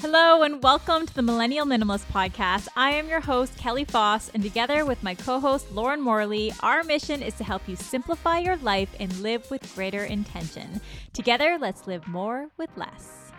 Hello, 0.00 0.44
and 0.44 0.62
welcome 0.62 1.06
to 1.06 1.14
the 1.14 1.22
Millennial 1.22 1.66
Minimalist 1.66 2.06
Podcast. 2.12 2.68
I 2.76 2.92
am 2.92 3.08
your 3.08 3.18
host, 3.18 3.58
Kelly 3.58 3.84
Foss, 3.84 4.28
and 4.28 4.44
together 4.44 4.84
with 4.84 5.02
my 5.02 5.16
co 5.16 5.40
host, 5.40 5.72
Lauren 5.72 6.00
Morley, 6.00 6.52
our 6.60 6.84
mission 6.84 7.20
is 7.20 7.34
to 7.34 7.42
help 7.42 7.68
you 7.68 7.74
simplify 7.74 8.38
your 8.38 8.58
life 8.58 8.94
and 9.00 9.12
live 9.18 9.50
with 9.50 9.74
greater 9.74 10.04
intention. 10.04 10.80
Together, 11.12 11.58
let's 11.60 11.88
live 11.88 12.06
more 12.06 12.46
with 12.56 12.70
less. 12.76 13.32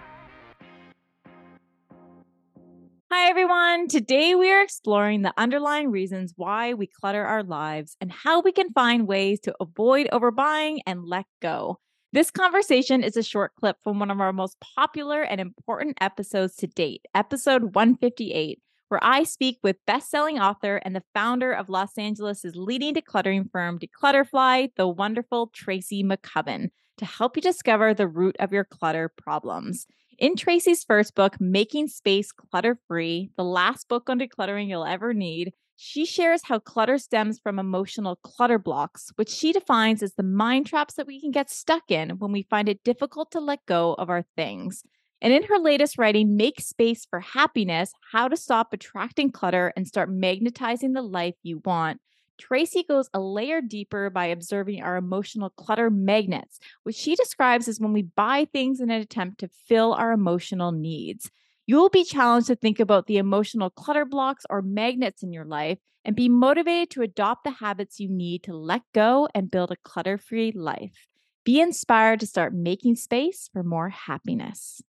Hi, 3.09 3.29
everyone. 3.29 3.87
Today, 3.87 4.35
we 4.35 4.51
are 4.51 4.61
exploring 4.61 5.21
the 5.21 5.33
underlying 5.37 5.89
reasons 5.91 6.33
why 6.35 6.73
we 6.73 6.87
clutter 6.87 7.23
our 7.23 7.41
lives 7.41 7.95
and 8.01 8.11
how 8.11 8.41
we 8.41 8.51
can 8.51 8.73
find 8.73 9.07
ways 9.07 9.39
to 9.41 9.55
avoid 9.61 10.09
overbuying 10.11 10.79
and 10.85 11.05
let 11.05 11.25
go. 11.41 11.79
This 12.11 12.31
conversation 12.31 13.03
is 13.03 13.15
a 13.15 13.21
short 13.21 13.53
clip 13.53 13.77
from 13.83 13.99
one 13.99 14.09
of 14.09 14.19
our 14.19 14.33
most 14.33 14.57
popular 14.59 15.21
and 15.21 15.39
important 15.39 15.95
episodes 16.01 16.55
to 16.55 16.65
date, 16.65 17.05
episode 17.13 17.75
158, 17.75 18.59
where 18.87 19.03
I 19.03 19.21
speak 19.21 19.59
with 19.61 19.85
best-selling 19.85 20.39
author 20.39 20.77
and 20.77 20.95
the 20.95 21.03
founder 21.13 21.51
of 21.51 21.69
Los 21.69 21.99
Angeles' 21.99 22.43
leading 22.55 22.95
decluttering 22.95 23.51
firm, 23.51 23.77
dClutterfy, 23.77 24.71
the 24.75 24.87
wonderful 24.87 25.51
Tracy 25.53 26.03
McCubbin, 26.03 26.69
to 26.97 27.05
help 27.05 27.35
you 27.35 27.43
discover 27.43 27.93
the 27.93 28.07
root 28.07 28.35
of 28.39 28.51
your 28.51 28.65
clutter 28.65 29.13
problems. 29.15 29.85
In 30.17 30.35
Tracy's 30.35 30.83
first 30.83 31.13
book, 31.13 31.39
Making 31.39 31.89
Space 31.89 32.31
Clutter 32.31 32.79
Free, 32.87 33.29
the 33.37 33.43
last 33.43 33.87
book 33.87 34.09
on 34.09 34.17
decluttering 34.17 34.67
you'll 34.67 34.83
ever 34.83 35.13
need, 35.13 35.53
she 35.81 36.05
shares 36.05 36.41
how 36.43 36.59
clutter 36.59 36.97
stems 36.97 37.39
from 37.39 37.57
emotional 37.57 38.17
clutter 38.17 38.59
blocks, 38.59 39.13
which 39.15 39.29
she 39.29 39.53
defines 39.53 40.03
as 40.03 40.13
the 40.15 40.23
mind 40.23 40.65
traps 40.65 40.95
that 40.95 41.07
we 41.07 41.21
can 41.21 41.31
get 41.31 41.49
stuck 41.49 41.89
in 41.89 42.09
when 42.19 42.33
we 42.33 42.41
find 42.41 42.67
it 42.67 42.83
difficult 42.83 43.31
to 43.31 43.39
let 43.39 43.65
go 43.65 43.93
of 43.93 44.09
our 44.09 44.25
things. 44.35 44.83
And 45.21 45.31
in 45.31 45.43
her 45.43 45.57
latest 45.57 45.97
writing, 45.97 46.35
Make 46.35 46.59
Space 46.59 47.07
for 47.09 47.21
Happiness 47.21 47.93
How 48.11 48.27
to 48.27 48.35
Stop 48.35 48.73
Attracting 48.73 49.31
Clutter 49.31 49.71
and 49.77 49.87
Start 49.87 50.11
Magnetizing 50.11 50.91
the 50.93 51.01
Life 51.01 51.35
You 51.43 51.61
Want, 51.63 52.01
Tracy 52.37 52.83
goes 52.83 53.09
a 53.13 53.21
layer 53.21 53.61
deeper 53.61 54.09
by 54.09 54.25
observing 54.25 54.83
our 54.83 54.97
emotional 54.97 55.49
clutter 55.49 55.89
magnets, 55.89 56.59
which 56.83 56.97
she 56.97 57.15
describes 57.15 57.69
as 57.69 57.79
when 57.79 57.93
we 57.93 58.01
buy 58.01 58.45
things 58.51 58.81
in 58.81 58.91
an 58.91 58.99
attempt 58.99 59.39
to 59.39 59.49
fill 59.65 59.93
our 59.93 60.11
emotional 60.11 60.73
needs. 60.73 61.31
You'll 61.69 61.89
be 61.89 62.03
challenged 62.03 62.47
to 62.47 62.55
think 62.55 62.79
about 62.79 63.05
the 63.05 63.17
emotional 63.17 63.69
clutter 63.69 64.03
blocks 64.03 64.43
or 64.49 64.63
magnets 64.63 65.21
in 65.21 65.31
your 65.31 65.45
life 65.45 65.77
and 66.03 66.15
be 66.15 66.27
motivated 66.27 66.89
to 66.89 67.03
adopt 67.03 67.43
the 67.43 67.51
habits 67.51 67.99
you 67.99 68.09
need 68.09 68.41
to 68.45 68.55
let 68.55 68.81
go 68.91 69.29
and 69.35 69.51
build 69.51 69.69
a 69.69 69.75
clutter 69.83 70.17
free 70.17 70.51
life. 70.51 71.05
Be 71.45 71.61
inspired 71.61 72.21
to 72.21 72.25
start 72.25 72.55
making 72.55 72.95
space 72.95 73.51
for 73.53 73.61
more 73.61 73.89
happiness. 73.89 74.81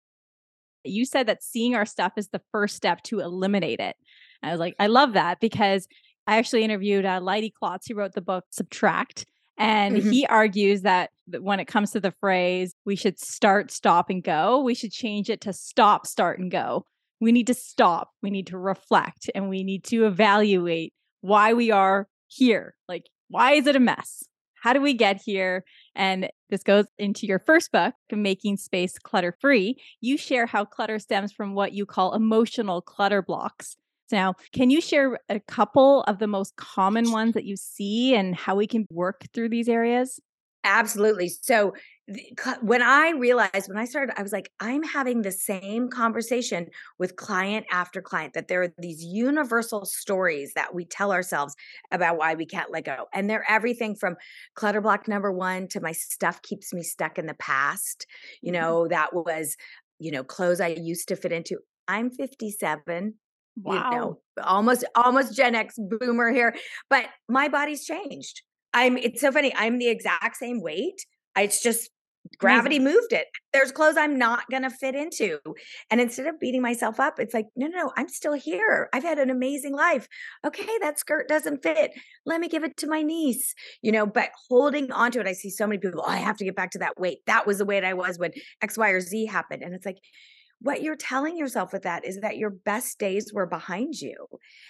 You 0.86 1.04
said 1.04 1.28
that 1.28 1.44
seeing 1.44 1.76
our 1.76 1.86
stuff 1.86 2.14
is 2.16 2.30
the 2.30 2.44
first 2.54 2.78
step 2.78 3.04
to 3.04 3.20
eliminate 3.20 3.82
it. 3.82 3.98
I 4.42 4.52
was 4.52 4.62
like, 4.62 4.76
I 4.80 4.88
love 4.88 5.12
that 5.16 5.42
because 5.42 5.86
I 6.28 6.38
actually 6.38 6.64
interviewed 6.64 7.06
uh, 7.06 7.20
Leidy 7.22 7.50
Klotz, 7.50 7.90
who 7.90 7.96
wrote 7.96 8.14
the 8.14 8.22
book 8.22 8.46
Subtract. 8.52 9.26
And 9.60 9.98
mm-hmm. 9.98 10.10
he 10.10 10.26
argues 10.26 10.82
that 10.84 11.12
when 11.28 11.60
it 11.60 11.66
comes 11.66 11.92
to 11.92 12.00
the 12.00 12.14
phrase, 12.20 12.74
we 12.86 12.96
should 12.96 13.20
start, 13.20 13.72
stop, 13.72 14.10
and 14.10 14.24
go, 14.24 14.62
we 14.62 14.74
should 14.74 14.92
change 14.92 15.30
it 15.30 15.42
to 15.42 15.54
stop, 15.54 16.08
start, 16.08 16.40
and 16.40 16.50
go. 16.50 16.86
We 17.20 17.34
need 17.34 17.48
to 17.48 17.54
stop. 17.54 18.12
We 18.24 18.30
need 18.30 18.48
to 18.48 18.58
reflect 18.58 19.30
and 19.36 19.50
we 19.50 19.66
need 19.66 19.84
to 19.86 20.06
evaluate 20.06 20.94
why 21.20 21.54
we 21.54 21.70
are 21.72 22.08
here. 22.28 22.76
Like, 22.88 23.08
why 23.28 23.52
is 23.52 23.68
it 23.68 23.76
a 23.76 23.82
mess? 23.82 24.24
How 24.62 24.72
do 24.72 24.82
we 24.82 24.94
get 24.94 25.22
here? 25.22 25.66
And 25.94 26.30
this 26.50 26.64
goes 26.64 26.86
into 26.98 27.26
your 27.26 27.40
first 27.40 27.72
book, 27.72 27.94
Making 28.12 28.56
Space 28.56 28.98
Clutter 28.98 29.36
Free. 29.40 29.76
You 30.00 30.18
share 30.18 30.46
how 30.46 30.64
clutter 30.64 31.00
stems 31.00 31.34
from 31.34 31.54
what 31.54 31.74
you 31.74 31.86
call 31.86 32.14
emotional 32.14 32.82
clutter 32.82 33.22
blocks. 33.22 33.76
Now, 34.12 34.36
can 34.54 34.70
you 34.70 34.82
share 34.82 35.20
a 35.30 35.40
couple 35.40 36.04
of 36.04 36.20
the 36.20 36.28
most 36.28 36.56
common 36.56 37.12
ones 37.12 37.34
that 37.34 37.46
you 37.46 37.56
see 37.56 38.16
and 38.16 38.36
how 38.36 38.56
we 38.56 38.68
can 38.68 38.86
work 38.92 39.24
through 39.34 39.50
these 39.50 39.70
areas? 39.70 40.20
Absolutely. 40.64 41.30
So 41.30 41.74
when 42.62 42.82
I 42.82 43.12
realized, 43.12 43.70
when 43.70 43.78
I 43.78 43.86
started, 43.86 44.14
I 44.18 44.24
was 44.24 44.34
like, 44.34 44.52
I'm 44.60 44.84
having 44.84 45.22
the 45.22 45.32
same 45.32 45.90
conversation 45.90 46.68
with 46.98 47.16
client 47.16 47.66
after 47.72 48.02
client 48.02 48.34
that 48.34 48.50
there 48.50 48.64
are 48.64 48.74
these 48.78 49.04
universal 49.04 49.86
stories 49.86 50.54
that 50.56 50.74
we 50.74 50.84
tell 50.84 51.14
ourselves 51.14 51.56
about 51.92 52.18
why 52.18 52.34
we 52.34 52.46
can't 52.46 52.72
let 52.72 52.86
go. 52.86 53.06
And 53.14 53.30
they're 53.30 53.50
everything 53.50 53.96
from 53.96 54.18
clutter 54.56 54.82
block 54.82 55.08
number 55.08 55.32
one 55.32 55.68
to 55.70 55.80
my 55.80 55.94
stuff 55.94 56.42
keeps 56.42 56.74
me 56.74 56.84
stuck 56.84 57.18
in 57.18 57.26
the 57.26 57.36
past. 57.36 58.06
You 58.42 58.52
mm-hmm. 58.52 58.62
know, 58.62 58.88
that 58.90 59.14
was, 59.14 59.56
you 60.00 60.12
know, 60.12 60.24
clothes 60.24 60.60
I 60.60 60.68
used 60.68 61.08
to 61.10 61.16
fit 61.16 61.32
into. 61.32 61.60
I'm 61.88 62.10
57 62.10 63.14
wow. 63.56 63.92
you 63.92 63.98
know, 63.98 64.20
almost 64.44 64.86
almost 64.96 65.36
Gen 65.36 65.56
X 65.56 65.76
boomer 65.78 66.32
here, 66.32 66.56
but 66.90 67.06
my 67.28 67.48
body's 67.48 67.86
changed. 67.86 68.42
I'm 68.74 68.98
it's 68.98 69.22
so 69.22 69.32
funny. 69.32 69.54
I'm 69.56 69.80
the 69.80 69.90
exact 69.90 70.38
same 70.38 70.62
weight. 70.62 71.06
It's 71.38 71.62
just 71.62 71.90
gravity 72.38 72.78
Amazing. 72.78 72.94
moved 72.94 73.14
it. 73.14 73.28
There's 73.54 73.72
clothes 73.72 73.96
I'm 73.98 74.18
not 74.18 74.44
going 74.52 74.64
to 74.64 74.70
fit 74.70 74.94
into. 74.94 75.40
And 75.90 76.00
instead 76.00 76.28
of 76.28 76.40
beating 76.40 76.62
myself 76.62 77.00
up, 77.00 77.20
it's 77.20 77.34
like, 77.34 77.48
no, 77.56 77.68
no, 77.68 77.78
no, 77.78 77.92
I'm 77.98 78.10
still 78.10 78.34
here. 78.34 78.90
I've 78.94 79.04
had 79.04 79.20
an 79.20 79.30
amazing 79.30 79.74
life. 79.74 80.08
Okay, 80.46 80.68
that 80.82 81.00
skirt 81.00 81.28
doesn't 81.28 81.64
fit. 81.64 81.92
Let 82.26 82.40
me 82.40 82.48
give 82.48 82.64
it 82.64 82.78
to 82.78 82.88
my 82.88 83.02
niece. 83.02 83.54
You 83.82 83.92
know, 83.92 84.06
but 84.06 84.30
holding 84.50 84.92
on 84.92 85.12
to 85.12 85.20
it, 85.22 85.28
I 85.28 85.34
see 85.34 85.50
so 85.50 85.66
many 85.66 85.80
people, 85.80 86.04
oh, 86.06 86.10
I 86.10 86.18
have 86.18 86.38
to 86.38 86.46
get 86.46 86.56
back 86.56 86.72
to 86.72 86.80
that 86.80 87.00
weight. 87.00 87.20
That 87.26 87.48
was 87.48 87.58
the 87.58 87.66
weight 87.66 87.84
I 87.84 87.94
was 87.94 88.20
when 88.20 88.32
X, 88.62 88.78
Y, 88.78 88.90
or 88.90 89.02
Z 89.02 89.26
happened. 89.26 89.64
And 89.64 89.74
it's 89.74 89.86
like, 89.86 89.98
what 90.62 90.82
you're 90.82 90.96
telling 90.96 91.38
yourself 91.38 91.72
with 91.72 91.84
that 91.84 92.06
is 92.06 92.20
that 92.20 92.38
your 92.38 92.50
best 92.50 93.00
days 93.00 93.32
were 93.34 93.46
behind 93.46 93.96
you. 93.96 94.28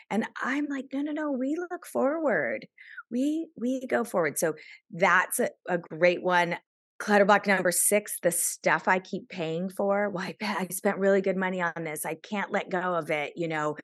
And 0.09 0.25
i'm 0.41 0.67
like 0.69 0.85
no 0.93 1.01
no 1.01 1.11
no 1.11 1.31
we 1.31 1.55
look 1.55 1.85
forward. 1.85 2.67
We 3.11 3.47
we 3.57 3.85
go 3.87 4.03
forward. 4.03 4.37
So 4.37 4.53
that's 4.91 5.39
a, 5.39 5.49
a 5.67 5.77
great 5.77 6.23
one. 6.23 6.57
Clutter 6.99 7.25
block 7.25 7.47
number 7.47 7.71
six 7.71 8.17
the 8.21 8.31
stuff 8.31 8.87
i 8.87 8.99
keep 8.99 9.29
paying 9.29 9.69
for. 9.69 10.09
Well 10.09 10.25
I, 10.25 10.35
I 10.41 10.67
spent 10.71 10.97
really 10.97 11.21
good 11.21 11.37
money 11.37 11.61
on 11.61 11.83
this. 11.83 12.05
I 12.05 12.15
can't 12.15 12.51
let 12.51 12.69
go 12.69 12.79
of 12.79 13.09
it 13.09 13.33
you 13.35 13.47
know. 13.47 13.75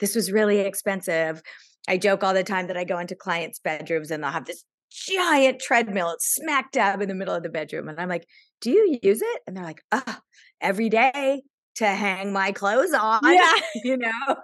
This 0.00 0.14
was 0.14 0.32
really 0.32 0.60
expensive. 0.60 1.42
I 1.88 1.98
joke 1.98 2.22
all 2.24 2.34
the 2.34 2.44
time 2.44 2.66
that 2.68 2.76
i 2.76 2.84
go 2.84 2.98
into 2.98 3.14
clients 3.14 3.60
bedrooms 3.60 4.10
and 4.10 4.22
they'll 4.22 4.30
have 4.30 4.46
this 4.46 4.64
giant 4.90 5.60
treadmill. 5.60 6.10
It's 6.10 6.34
smack 6.34 6.72
dab 6.72 7.00
in 7.00 7.08
the 7.08 7.14
middle 7.14 7.34
of 7.34 7.42
the 7.44 7.48
bedroom. 7.48 7.88
And 7.88 8.00
i'm 8.00 8.08
like 8.08 8.26
do 8.60 8.70
you 8.70 8.98
use 9.02 9.22
it? 9.22 9.42
And 9.46 9.56
they're 9.56 9.64
like 9.64 9.82
oh 9.92 10.16
every 10.60 10.88
day 10.88 11.42
to 11.76 11.86
hang 11.86 12.32
my 12.32 12.52
clothes 12.52 12.92
on. 12.92 13.20
Yeah. 13.24 13.52
You 13.84 13.96
know? 13.96 14.10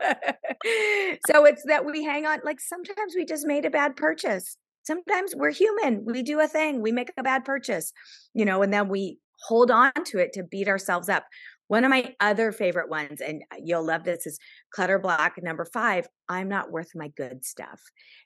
so 1.31 1.45
it's 1.45 1.63
that 1.67 1.85
we 1.85 2.03
hang 2.03 2.27
on, 2.27 2.41
like 2.45 2.61
sometimes 2.61 3.15
we 3.15 3.25
just 3.25 3.47
made 3.47 3.65
a 3.65 3.71
bad 3.71 3.97
purchase. 3.97 4.57
Sometimes 4.85 5.35
we're 5.37 5.53
human. 5.53 6.05
We 6.05 6.23
do 6.23 6.41
a 6.41 6.49
thing, 6.49 6.81
we 6.81 6.93
make 6.93 7.13
a 7.19 7.23
bad 7.23 7.45
purchase, 7.45 7.93
you 8.35 8.45
know, 8.45 8.63
and 8.63 8.73
then 8.73 8.89
we 8.89 9.19
hold 9.47 9.71
on 9.71 9.93
to 10.07 10.19
it 10.19 10.33
to 10.33 10.43
beat 10.43 10.67
ourselves 10.67 11.09
up. 11.09 11.25
One 11.69 11.85
of 11.85 11.91
my 11.91 12.15
other 12.19 12.51
favorite 12.51 12.89
ones, 12.89 13.21
and 13.21 13.43
uh, 13.53 13.57
you'll 13.63 13.85
love 13.85 14.05
this, 14.05 14.27
is 14.27 14.39
clutter 14.73 14.99
block 14.99 15.35
number 15.43 15.67
five. 15.67 16.09
I'm 16.29 16.49
not 16.49 16.73
worth 16.73 16.93
my 16.95 17.09
good 17.15 17.45
stuff. 17.45 17.81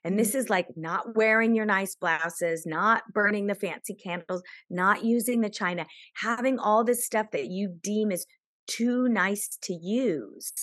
And 0.05 0.17
this 0.17 0.33
is 0.33 0.49
like 0.49 0.67
not 0.77 1.15
wearing 1.15 1.53
your 1.53 1.65
nice 1.65 1.95
blouses, 1.95 2.65
not 2.65 3.03
burning 3.13 3.47
the 3.47 3.55
fancy 3.55 3.95
candles, 3.95 4.41
not 4.69 5.03
using 5.03 5.41
the 5.41 5.49
china, 5.49 5.85
having 6.15 6.57
all 6.57 6.85
this 6.85 7.05
stuff 7.05 7.27
that 7.33 7.47
you 7.47 7.75
deem 7.83 8.11
is 8.11 8.25
too 8.67 9.07
nice 9.09 9.57
to 9.63 9.73
use. 9.73 10.53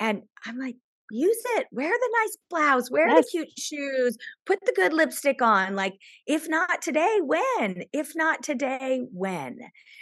And 0.00 0.22
I'm 0.46 0.58
like, 0.58 0.76
use 1.10 1.42
it. 1.56 1.66
Wear 1.70 1.90
the 1.90 2.16
nice 2.20 2.36
blouse, 2.48 2.90
wear 2.90 3.08
yes. 3.08 3.26
the 3.26 3.30
cute 3.30 3.58
shoes, 3.58 4.16
put 4.46 4.58
the 4.64 4.72
good 4.74 4.92
lipstick 4.92 5.42
on. 5.42 5.76
Like, 5.76 5.94
if 6.26 6.48
not 6.48 6.80
today, 6.80 7.18
when? 7.22 7.84
If 7.92 8.12
not 8.16 8.42
today, 8.42 9.02
when? 9.12 9.58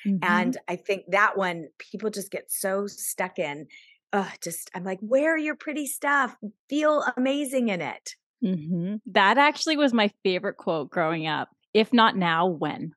Mm-hmm. 0.07 0.19
And 0.23 0.57
I 0.69 0.77
think 0.77 1.03
that 1.09 1.37
one, 1.37 1.67
people 1.79 2.11
just 2.11 2.31
get 2.31 2.45
so 2.49 2.87
stuck 2.87 3.39
in. 3.39 3.67
Uh, 4.13 4.29
just, 4.43 4.71
I'm 4.75 4.85
like, 4.85 4.99
wear 5.03 5.37
your 5.37 5.57
pretty 5.57 5.87
stuff, 5.87 6.37
feel 6.69 7.05
amazing 7.17 7.69
in 7.69 7.81
it. 7.81 8.15
Mm-hmm. 8.45 8.97
That 9.13 9.37
actually 9.37 9.77
was 9.77 9.93
my 9.93 10.11
favorite 10.23 10.57
quote 10.57 10.91
growing 10.91 11.27
up. 11.27 11.49
If 11.75 11.93
not 11.93 12.17
now, 12.17 12.47
when? 12.47 12.93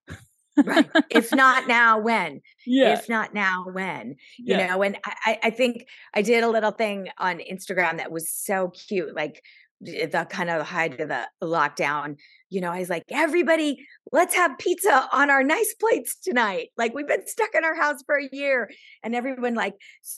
Right. 0.57 0.89
If 1.09 1.33
not 1.33 1.67
now, 1.67 1.99
when? 1.99 2.41
Yeah. 2.65 2.93
If 2.93 3.09
not 3.09 3.33
now, 3.33 3.65
when? 3.71 4.15
You 4.37 4.55
yeah. 4.57 4.67
know, 4.67 4.81
and 4.83 4.97
I, 5.25 5.39
I 5.43 5.49
think 5.49 5.87
I 6.13 6.21
did 6.21 6.43
a 6.43 6.49
little 6.49 6.71
thing 6.71 7.09
on 7.17 7.39
Instagram 7.39 7.97
that 7.97 8.11
was 8.11 8.31
so 8.31 8.69
cute, 8.69 9.15
like 9.15 9.41
the 9.83 10.25
kind 10.29 10.49
of 10.49 10.65
height 10.65 10.99
of 10.99 11.09
the 11.09 11.27
lockdown. 11.41 12.17
You 12.49 12.61
know, 12.61 12.71
I 12.71 12.79
was 12.79 12.89
like, 12.89 13.03
everybody, 13.09 13.85
let's 14.11 14.35
have 14.35 14.57
pizza 14.57 15.07
on 15.11 15.29
our 15.29 15.43
nice 15.43 15.73
plates 15.79 16.15
tonight. 16.15 16.69
Like 16.77 16.93
we've 16.93 17.07
been 17.07 17.27
stuck 17.27 17.49
in 17.55 17.65
our 17.65 17.75
house 17.75 18.03
for 18.05 18.17
a 18.17 18.29
year, 18.31 18.69
and 19.03 19.15
everyone 19.15 19.55
like 19.55 19.73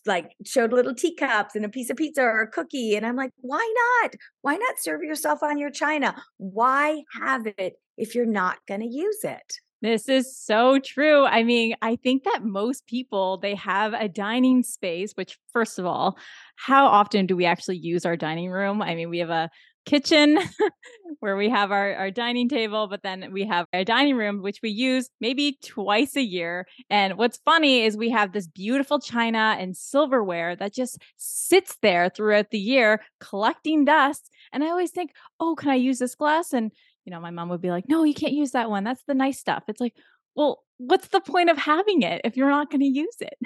like 0.06 0.32
showed 0.46 0.74
little 0.74 0.94
teacups 0.94 1.56
and 1.56 1.66
a 1.66 1.70
piece 1.70 1.90
of 1.90 1.98
pizza 1.98 2.22
or 2.22 2.42
a 2.42 2.52
cookie, 2.52 2.96
and 2.96 3.06
I'm 3.06 3.16
like, 3.16 3.32
why 3.38 3.74
not? 4.04 4.16
Why 4.42 4.56
not 4.56 4.80
serve 4.80 5.02
yourself 5.04 5.42
on 5.44 5.58
your 5.58 5.72
china? 5.72 6.22
Why 6.38 7.04
have 7.22 7.48
it 7.58 7.76
if 7.98 8.16
you're 8.16 8.26
not 8.26 8.58
going 8.68 8.82
to 8.82 8.88
use 8.88 9.24
it? 9.24 9.60
This 9.86 10.10
is 10.10 10.36
so 10.36 10.80
true. 10.80 11.26
I 11.26 11.44
mean, 11.44 11.76
I 11.80 11.96
think 11.96 12.24
that 12.24 12.44
most 12.44 12.88
people 12.88 13.38
they 13.38 13.54
have 13.54 13.94
a 13.94 14.10
dining 14.10 14.64
space, 14.64 15.12
which 15.14 15.38
first 15.54 15.78
of 15.78 15.86
all, 15.86 16.18
how 16.56 16.88
often 16.88 17.28
do 17.28 17.36
we 17.36 17.46
actually 17.46 17.78
use 17.78 18.04
our 18.04 18.18
dining 18.18 18.50
room? 18.50 18.82
I 18.82 18.96
mean, 18.96 19.12
we 19.12 19.20
have 19.20 19.30
a 19.30 19.52
kitchen 19.86 20.40
where 21.20 21.38
we 21.38 21.50
have 21.50 21.72
our, 21.72 21.94
our 21.94 22.10
dining 22.10 22.50
table, 22.50 22.88
but 22.88 23.04
then 23.04 23.32
we 23.32 23.46
have 23.46 23.68
a 23.74 23.86
dining 23.86 24.18
room, 24.18 24.42
which 24.42 24.60
we 24.64 24.72
use 24.72 25.08
maybe 25.22 25.60
twice 25.64 26.16
a 26.16 26.24
year. 26.24 26.66
And 26.90 27.16
what's 27.16 27.38
funny 27.46 27.84
is 27.84 27.96
we 27.96 28.10
have 28.10 28.34
this 28.34 28.48
beautiful 28.48 29.00
china 29.00 29.56
and 29.60 29.78
silverware 29.78 30.56
that 30.56 30.74
just 30.74 30.98
sits 31.18 31.78
there 31.84 32.10
throughout 32.10 32.50
the 32.50 32.58
year 32.58 33.04
collecting 33.20 33.86
dust. 33.86 34.32
And 34.52 34.64
I 34.64 34.70
always 34.70 34.90
think, 34.90 35.12
oh, 35.40 35.54
can 35.54 35.70
I 35.70 35.76
use 35.76 36.00
this 36.00 36.16
glass? 36.16 36.54
And, 36.54 36.72
you 37.06 37.12
know, 37.12 37.20
my 37.20 37.32
mom 37.32 37.50
would 37.50 37.62
be 37.62 37.70
like, 37.70 37.88
no, 37.88 38.04
you 38.04 38.14
can't 38.14 38.34
use 38.34 38.52
that 38.52 38.70
one. 38.70 38.84
That's 38.84 39.04
the 39.08 39.14
nice 39.14 39.40
stuff. 39.40 39.64
It's 39.68 39.80
like, 39.80 39.94
well, 40.36 40.64
what's 40.78 41.08
the 41.10 41.22
point 41.22 41.50
of 41.50 41.58
having 41.58 42.02
it 42.02 42.22
if 42.24 42.36
you're 42.36 42.50
not 42.50 42.70
going 42.70 42.82
to 42.82 42.88
use 42.88 43.16
it? 43.22 43.38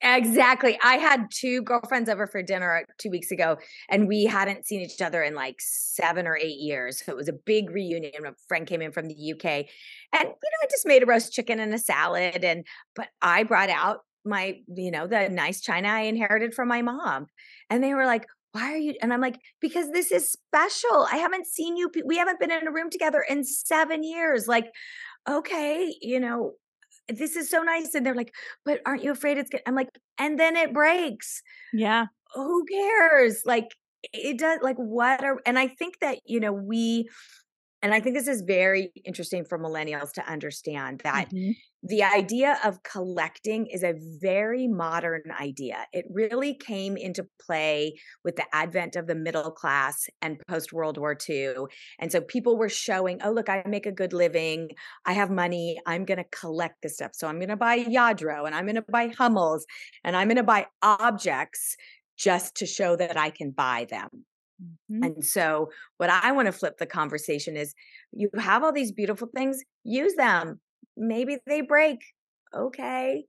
Exactly. 0.00 0.78
I 0.82 0.94
had 0.94 1.26
two 1.30 1.62
girlfriends 1.62 2.08
over 2.08 2.26
for 2.26 2.40
dinner 2.42 2.78
uh, 2.78 2.92
two 2.98 3.10
weeks 3.10 3.32
ago, 3.32 3.58
and 3.88 4.06
we 4.06 4.26
hadn't 4.26 4.64
seen 4.64 4.80
each 4.80 5.02
other 5.02 5.22
in 5.22 5.34
like 5.34 5.56
seven 5.58 6.26
or 6.26 6.36
eight 6.36 6.58
years. 6.58 7.02
So 7.04 7.10
it 7.10 7.16
was 7.16 7.28
a 7.28 7.32
big 7.32 7.70
reunion. 7.70 8.12
A 8.24 8.32
friend 8.46 8.66
came 8.66 8.80
in 8.80 8.92
from 8.92 9.08
the 9.08 9.32
UK, 9.32 9.44
and 9.44 9.66
you 10.12 10.20
know, 10.22 10.62
I 10.62 10.66
just 10.70 10.86
made 10.86 11.02
a 11.02 11.06
roast 11.06 11.32
chicken 11.32 11.58
and 11.58 11.74
a 11.74 11.78
salad. 11.78 12.44
And 12.44 12.64
but 12.94 13.08
I 13.22 13.42
brought 13.42 13.70
out 13.70 13.98
my, 14.24 14.58
you 14.68 14.90
know, 14.90 15.06
the 15.06 15.28
nice 15.30 15.60
china 15.60 15.88
I 15.88 16.02
inherited 16.02 16.54
from 16.54 16.68
my 16.68 16.82
mom, 16.82 17.26
and 17.68 17.82
they 17.82 17.94
were 17.94 18.06
like, 18.06 18.26
why 18.58 18.72
are 18.72 18.76
you 18.76 18.94
and 19.02 19.12
i'm 19.12 19.20
like 19.20 19.38
because 19.60 19.90
this 19.92 20.10
is 20.10 20.30
special 20.30 21.06
i 21.12 21.16
haven't 21.16 21.46
seen 21.46 21.76
you 21.76 21.90
we 22.04 22.16
haven't 22.16 22.40
been 22.40 22.50
in 22.50 22.66
a 22.66 22.72
room 22.72 22.90
together 22.90 23.24
in 23.28 23.44
seven 23.44 24.02
years 24.02 24.48
like 24.48 24.70
okay 25.28 25.94
you 26.00 26.18
know 26.18 26.54
this 27.08 27.36
is 27.36 27.48
so 27.50 27.62
nice. 27.62 27.94
And 27.94 28.04
they're 28.04 28.14
like, 28.14 28.34
but 28.64 28.80
aren't 28.86 29.02
you 29.02 29.10
afraid 29.10 29.38
it's 29.38 29.50
good? 29.50 29.62
I'm 29.66 29.74
like, 29.74 29.88
and 30.18 30.38
then 30.38 30.56
it 30.56 30.72
breaks. 30.72 31.42
Yeah. 31.72 32.06
Who 32.34 32.64
cares? 32.66 33.42
Like, 33.44 33.74
it 34.12 34.38
does, 34.38 34.60
like, 34.62 34.76
what 34.76 35.24
are, 35.24 35.40
and 35.46 35.58
I 35.58 35.68
think 35.68 35.98
that, 36.00 36.18
you 36.24 36.40
know, 36.40 36.52
we, 36.52 37.08
and 37.80 37.94
I 37.94 38.00
think 38.00 38.16
this 38.16 38.26
is 38.26 38.42
very 38.42 38.90
interesting 39.04 39.44
for 39.44 39.58
millennials 39.58 40.12
to 40.14 40.30
understand 40.30 41.00
that 41.04 41.28
mm-hmm. 41.30 41.52
the 41.84 42.02
idea 42.02 42.58
of 42.64 42.82
collecting 42.82 43.66
is 43.66 43.84
a 43.84 43.94
very 44.20 44.66
modern 44.66 45.22
idea. 45.40 45.86
It 45.92 46.06
really 46.10 46.54
came 46.54 46.96
into 46.96 47.28
play 47.40 47.94
with 48.24 48.34
the 48.34 48.46
advent 48.52 48.96
of 48.96 49.06
the 49.06 49.14
middle 49.14 49.52
class 49.52 50.08
and 50.20 50.40
post 50.48 50.72
World 50.72 50.98
War 50.98 51.16
II. 51.28 51.54
And 52.00 52.10
so 52.10 52.20
people 52.20 52.58
were 52.58 52.68
showing, 52.68 53.20
oh, 53.22 53.30
look, 53.30 53.48
I 53.48 53.62
make 53.66 53.86
a 53.86 53.92
good 53.92 54.12
living. 54.12 54.70
I 55.06 55.12
have 55.12 55.30
money. 55.30 55.78
I'm 55.86 56.04
going 56.04 56.18
to 56.18 56.26
collect 56.32 56.82
this 56.82 56.94
stuff. 56.94 57.12
So 57.14 57.28
I'm 57.28 57.38
going 57.38 57.48
to 57.48 57.56
buy 57.56 57.84
Lladró 57.84 58.44
and 58.44 58.56
I'm 58.56 58.64
going 58.64 58.74
to 58.74 58.84
buy 58.90 59.12
Hummels 59.16 59.64
and 60.02 60.16
I'm 60.16 60.26
going 60.26 60.36
to 60.36 60.42
buy 60.42 60.66
objects 60.82 61.76
just 62.18 62.56
to 62.56 62.66
show 62.66 62.96
that 62.96 63.16
I 63.16 63.30
can 63.30 63.52
buy 63.52 63.86
them. 63.88 64.24
Mm-hmm. 64.62 65.02
And 65.02 65.24
so, 65.24 65.70
what 65.98 66.10
I 66.10 66.32
want 66.32 66.46
to 66.46 66.52
flip 66.52 66.78
the 66.78 66.86
conversation 66.86 67.56
is 67.56 67.74
you 68.12 68.30
have 68.38 68.62
all 68.62 68.72
these 68.72 68.92
beautiful 68.92 69.28
things, 69.34 69.62
use 69.84 70.14
them. 70.14 70.60
Maybe 70.96 71.38
they 71.46 71.60
break. 71.60 71.98
Okay. 72.54 73.24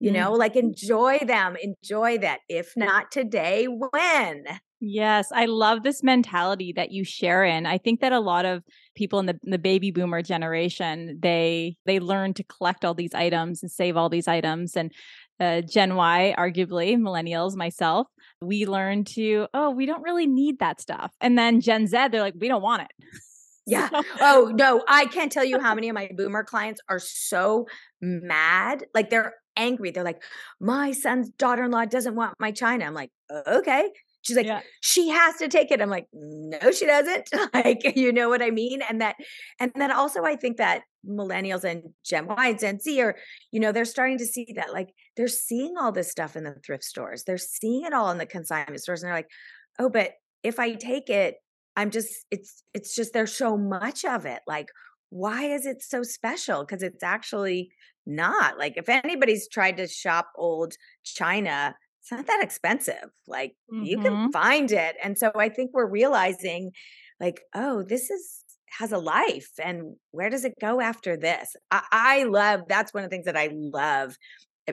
You 0.00 0.10
mm-hmm. 0.10 0.20
know, 0.20 0.32
like 0.32 0.56
enjoy 0.56 1.18
them, 1.18 1.56
enjoy 1.62 2.18
that. 2.18 2.40
If 2.48 2.72
not 2.76 3.10
today, 3.10 3.66
when? 3.66 4.44
Yes, 4.86 5.28
I 5.32 5.46
love 5.46 5.82
this 5.82 6.02
mentality 6.02 6.72
that 6.76 6.90
you 6.90 7.04
share 7.04 7.42
in. 7.42 7.64
I 7.64 7.78
think 7.78 8.00
that 8.00 8.12
a 8.12 8.20
lot 8.20 8.44
of 8.44 8.62
people 8.94 9.18
in 9.18 9.24
the, 9.24 9.38
the 9.42 9.58
baby 9.58 9.90
boomer 9.90 10.20
generation, 10.20 11.18
they 11.22 11.76
they 11.86 12.00
learn 12.00 12.34
to 12.34 12.44
collect 12.44 12.84
all 12.84 12.92
these 12.92 13.14
items 13.14 13.62
and 13.62 13.72
save 13.72 13.96
all 13.96 14.10
these 14.10 14.28
items 14.28 14.76
and 14.76 14.92
uh, 15.40 15.60
Gen 15.62 15.94
Y, 15.96 16.34
arguably 16.38 16.96
millennials, 16.96 17.56
myself, 17.56 18.06
we 18.40 18.66
learn 18.66 19.04
to, 19.04 19.46
oh, 19.54 19.70
we 19.70 19.86
don't 19.86 20.02
really 20.02 20.26
need 20.26 20.58
that 20.58 20.80
stuff. 20.80 21.12
And 21.20 21.38
then 21.38 21.60
Gen 21.60 21.86
Z, 21.86 22.08
they're 22.10 22.20
like, 22.20 22.34
we 22.38 22.48
don't 22.48 22.62
want 22.62 22.82
it. 22.82 22.90
Yeah. 23.66 23.88
oh, 24.20 24.52
no. 24.54 24.84
I 24.86 25.06
can't 25.06 25.32
tell 25.32 25.42
you 25.42 25.58
how 25.58 25.74
many 25.74 25.88
of 25.88 25.94
my 25.94 26.10
boomer 26.14 26.44
clients 26.44 26.82
are 26.86 26.98
so 26.98 27.66
mad. 27.98 28.84
Like 28.92 29.08
they're 29.08 29.36
angry. 29.56 29.90
They're 29.90 30.04
like, 30.04 30.22
my 30.60 30.92
son's 30.92 31.30
daughter 31.30 31.64
in 31.64 31.70
law 31.70 31.86
doesn't 31.86 32.14
want 32.14 32.34
my 32.38 32.50
china. 32.50 32.84
I'm 32.84 32.92
like, 32.92 33.10
okay. 33.30 33.88
She's 34.24 34.36
like, 34.36 34.46
yeah. 34.46 34.60
she 34.80 35.10
has 35.10 35.36
to 35.36 35.48
take 35.48 35.70
it. 35.70 35.82
I'm 35.82 35.90
like, 35.90 36.06
no, 36.12 36.70
she 36.70 36.86
doesn't. 36.86 37.28
like, 37.54 37.94
you 37.94 38.10
know 38.10 38.30
what 38.30 38.42
I 38.42 38.50
mean? 38.50 38.80
And 38.88 39.00
that, 39.02 39.16
and 39.60 39.70
then 39.74 39.92
also 39.92 40.24
I 40.24 40.36
think 40.36 40.56
that 40.56 40.82
millennials 41.06 41.62
and 41.62 41.82
Gen 42.04 42.26
Y 42.26 42.48
and 42.48 42.58
Gen 42.58 42.80
Z 42.80 43.00
are, 43.02 43.16
you 43.52 43.60
know, 43.60 43.70
they're 43.70 43.84
starting 43.84 44.16
to 44.18 44.26
see 44.26 44.48
that 44.56 44.72
like 44.72 44.88
they're 45.16 45.28
seeing 45.28 45.74
all 45.78 45.92
this 45.92 46.10
stuff 46.10 46.36
in 46.36 46.44
the 46.44 46.54
thrift 46.64 46.84
stores. 46.84 47.24
They're 47.24 47.36
seeing 47.36 47.84
it 47.84 47.92
all 47.92 48.10
in 48.10 48.18
the 48.18 48.24
consignment 48.24 48.80
stores. 48.80 49.02
And 49.02 49.08
they're 49.08 49.18
like, 49.18 49.30
oh, 49.78 49.90
but 49.90 50.12
if 50.42 50.58
I 50.58 50.72
take 50.72 51.10
it, 51.10 51.36
I'm 51.76 51.90
just, 51.90 52.24
it's, 52.30 52.62
it's 52.72 52.94
just, 52.94 53.12
there's 53.12 53.36
so 53.36 53.58
much 53.58 54.06
of 54.06 54.24
it. 54.24 54.40
Like, 54.46 54.68
why 55.10 55.44
is 55.44 55.66
it 55.66 55.82
so 55.82 56.02
special? 56.02 56.64
Because 56.64 56.82
it's 56.82 57.02
actually 57.02 57.72
not. 58.06 58.58
Like, 58.58 58.76
if 58.76 58.88
anybody's 58.88 59.48
tried 59.48 59.76
to 59.76 59.86
shop 59.86 60.30
old 60.36 60.74
China, 61.04 61.74
it's 62.04 62.12
not 62.12 62.26
that 62.26 62.42
expensive. 62.42 63.08
Like 63.26 63.52
mm-hmm. 63.72 63.84
you 63.84 63.98
can 63.98 64.12
mm-hmm. 64.12 64.30
find 64.30 64.70
it. 64.70 64.96
And 65.02 65.16
so 65.16 65.32
I 65.34 65.48
think 65.48 65.70
we're 65.72 65.88
realizing 65.88 66.72
like, 67.18 67.40
oh, 67.54 67.82
this 67.82 68.10
is 68.10 68.44
has 68.78 68.92
a 68.92 68.98
life 68.98 69.50
and 69.62 69.94
where 70.10 70.28
does 70.28 70.44
it 70.44 70.52
go 70.60 70.80
after 70.80 71.16
this? 71.16 71.56
I, 71.70 71.82
I 71.92 72.22
love 72.24 72.62
that's 72.68 72.92
one 72.92 73.04
of 73.04 73.10
the 73.10 73.14
things 73.14 73.24
that 73.24 73.36
I 73.36 73.48
love 73.52 74.16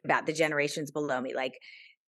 about 0.04 0.26
the 0.26 0.34
generations 0.34 0.92
below 0.92 1.22
me. 1.22 1.34
Like 1.34 1.54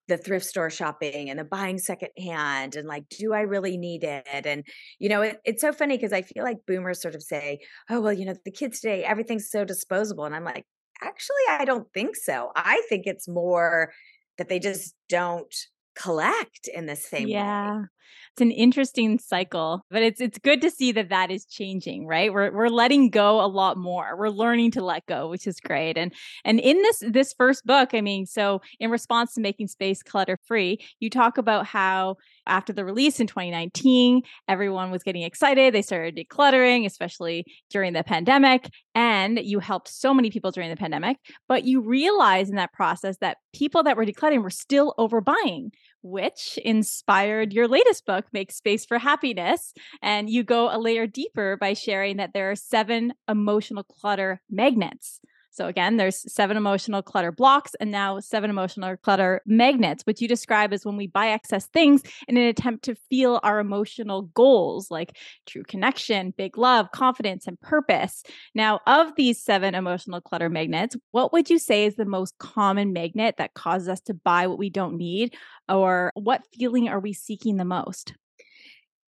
the 0.10 0.18
thrift 0.18 0.46
store 0.46 0.70
shopping 0.70 1.30
and 1.30 1.40
the 1.40 1.46
buying 1.46 1.78
secondhand 1.78 2.76
and 2.76 2.86
like, 2.86 3.06
do 3.08 3.32
I 3.32 3.42
really 3.42 3.78
need 3.78 4.04
it? 4.04 4.46
And, 4.46 4.66
you 5.00 5.08
know, 5.08 5.22
it, 5.22 5.38
it's 5.46 5.62
so 5.62 5.72
funny 5.72 5.96
because 5.96 6.12
I 6.12 6.24
feel 6.24 6.44
like 6.44 6.66
boomers 6.68 7.02
sort 7.02 7.16
of 7.16 7.24
say, 7.24 7.60
oh, 7.90 8.02
well, 8.02 8.12
you 8.12 8.26
know, 8.26 8.36
the 8.44 8.52
kids 8.52 8.82
today, 8.82 9.06
everything's 9.06 9.50
so 9.50 9.64
disposable. 9.64 10.26
And 10.26 10.36
I'm 10.36 10.44
like, 10.44 10.66
actually, 11.02 11.36
I 11.50 11.64
don't 11.64 11.88
think 11.94 12.18
so. 12.18 12.52
I 12.58 12.82
think 12.90 13.04
it's 13.06 13.30
more 13.30 13.94
that 14.38 14.50
they 14.50 14.60
just 14.60 14.96
don't 15.10 15.54
collect 15.96 16.68
in 16.68 16.86
the 16.86 16.96
same 16.96 17.28
yeah. 17.28 17.82
way 17.82 17.86
it's 18.34 18.42
an 18.42 18.52
interesting 18.52 19.20
cycle, 19.20 19.86
but 19.92 20.02
it's 20.02 20.20
it's 20.20 20.40
good 20.40 20.62
to 20.62 20.72
see 20.72 20.92
that 20.94 21.10
that 21.10 21.30
is 21.30 21.46
changing, 21.46 22.08
right? 22.08 22.34
We're 22.34 22.52
we're 22.52 22.70
letting 22.70 23.12
go 23.12 23.40
a 23.40 23.46
lot 23.46 23.78
more. 23.78 24.16
We're 24.18 24.30
learning 24.30 24.72
to 24.72 24.84
let 24.84 25.06
go, 25.06 25.30
which 25.30 25.46
is 25.46 25.60
great. 25.60 25.98
And 26.00 26.12
and 26.44 26.60
in 26.60 26.82
this 26.82 27.04
this 27.08 27.34
first 27.38 27.64
book, 27.64 27.90
I 27.94 28.02
mean, 28.02 28.26
so 28.26 28.62
in 28.80 28.90
response 28.90 29.34
to 29.34 29.42
making 29.42 29.68
space 29.68 30.02
clutter 30.02 30.40
free, 30.48 30.80
you 31.00 31.12
talk 31.12 31.38
about 31.38 31.68
how 31.68 32.16
after 32.48 32.74
the 32.74 32.86
release 32.86 33.20
in 33.20 33.28
2019, 33.28 34.22
everyone 34.48 34.92
was 34.92 35.04
getting 35.04 35.24
excited. 35.24 35.74
They 35.74 35.82
started 35.82 36.16
decluttering, 36.16 36.86
especially 36.86 37.46
during 37.70 37.94
the 37.94 38.04
pandemic. 38.04 38.70
And 38.96 39.40
you 39.40 39.60
helped 39.60 39.88
so 39.88 40.14
many 40.14 40.30
people 40.30 40.52
during 40.52 40.70
the 40.70 40.76
pandemic. 40.76 41.18
But 41.48 41.64
you 41.66 41.82
realized 41.82 42.50
in 42.50 42.56
that 42.58 42.74
process 42.74 43.18
that 43.22 43.38
people 43.54 43.84
that 43.84 43.98
were 43.98 44.06
decluttering 44.06 44.44
were 44.44 44.50
still 44.50 44.94
overbuying, 45.00 45.72
which 46.02 46.58
inspired 46.64 47.54
your 47.54 47.68
latest 47.68 48.06
book, 48.06 48.26
Make 48.34 48.52
Space 48.52 48.86
for 48.86 48.98
Happiness. 48.98 49.74
And 50.02 50.30
you 50.30 50.44
go 50.44 50.70
a 50.70 50.78
layer 50.78 51.08
deeper 51.08 51.58
by 51.58 51.74
sharing 51.74 52.18
that 52.18 52.32
there 52.34 52.52
are 52.52 52.56
seven 52.56 53.14
emotional 53.28 53.84
clutter 53.84 54.42
magnets. 54.50 55.20
So 55.54 55.68
again, 55.68 55.98
there's 55.98 56.32
seven 56.34 56.58
emotional 56.58 57.04
clutter 57.04 57.32
blocks 57.32 57.76
and 57.80 57.92
now 57.92 58.20
seven 58.20 58.50
emotional 58.50 58.98
clutter 58.98 59.42
magnets, 59.46 60.04
which 60.04 60.20
you 60.20 60.28
describe 60.28 60.74
as 60.74 60.84
when 60.84 60.98
we 60.98 61.06
buy 61.06 61.28
excess 61.28 61.68
things 61.68 62.02
in 62.28 62.38
an 62.38 62.48
attempt 62.48 62.84
to 62.86 62.96
feel 62.96 63.40
our 63.44 63.60
emotional 63.60 64.24
goals 64.24 64.90
like 64.90 65.16
true 65.46 65.62
connection, 65.62 66.34
big 66.36 66.58
love, 66.58 66.90
confidence, 66.92 67.46
and 67.46 67.62
purpose. 67.62 68.24
Now, 68.56 68.80
of 68.88 69.16
these 69.16 69.40
seven 69.40 69.76
emotional 69.76 70.22
clutter 70.22 70.50
magnets, 70.50 70.98
what 71.12 71.32
would 71.34 71.52
you 71.52 71.60
say 71.60 71.86
is 71.86 71.98
the 71.98 72.06
most 72.06 72.36
common 72.40 72.92
magnet 72.92 73.36
that 73.38 73.54
causes 73.54 73.88
us 73.88 74.02
to 74.02 74.16
buy 74.16 74.48
what 74.48 74.58
we 74.58 74.72
don't 74.72 74.98
need? 74.98 75.36
Or 75.70 76.12
what 76.16 76.42
feeling 76.52 76.90
are 76.90 77.00
we 77.00 77.14
seeking 77.14 77.58
the 77.58 77.66
most? 77.66 78.16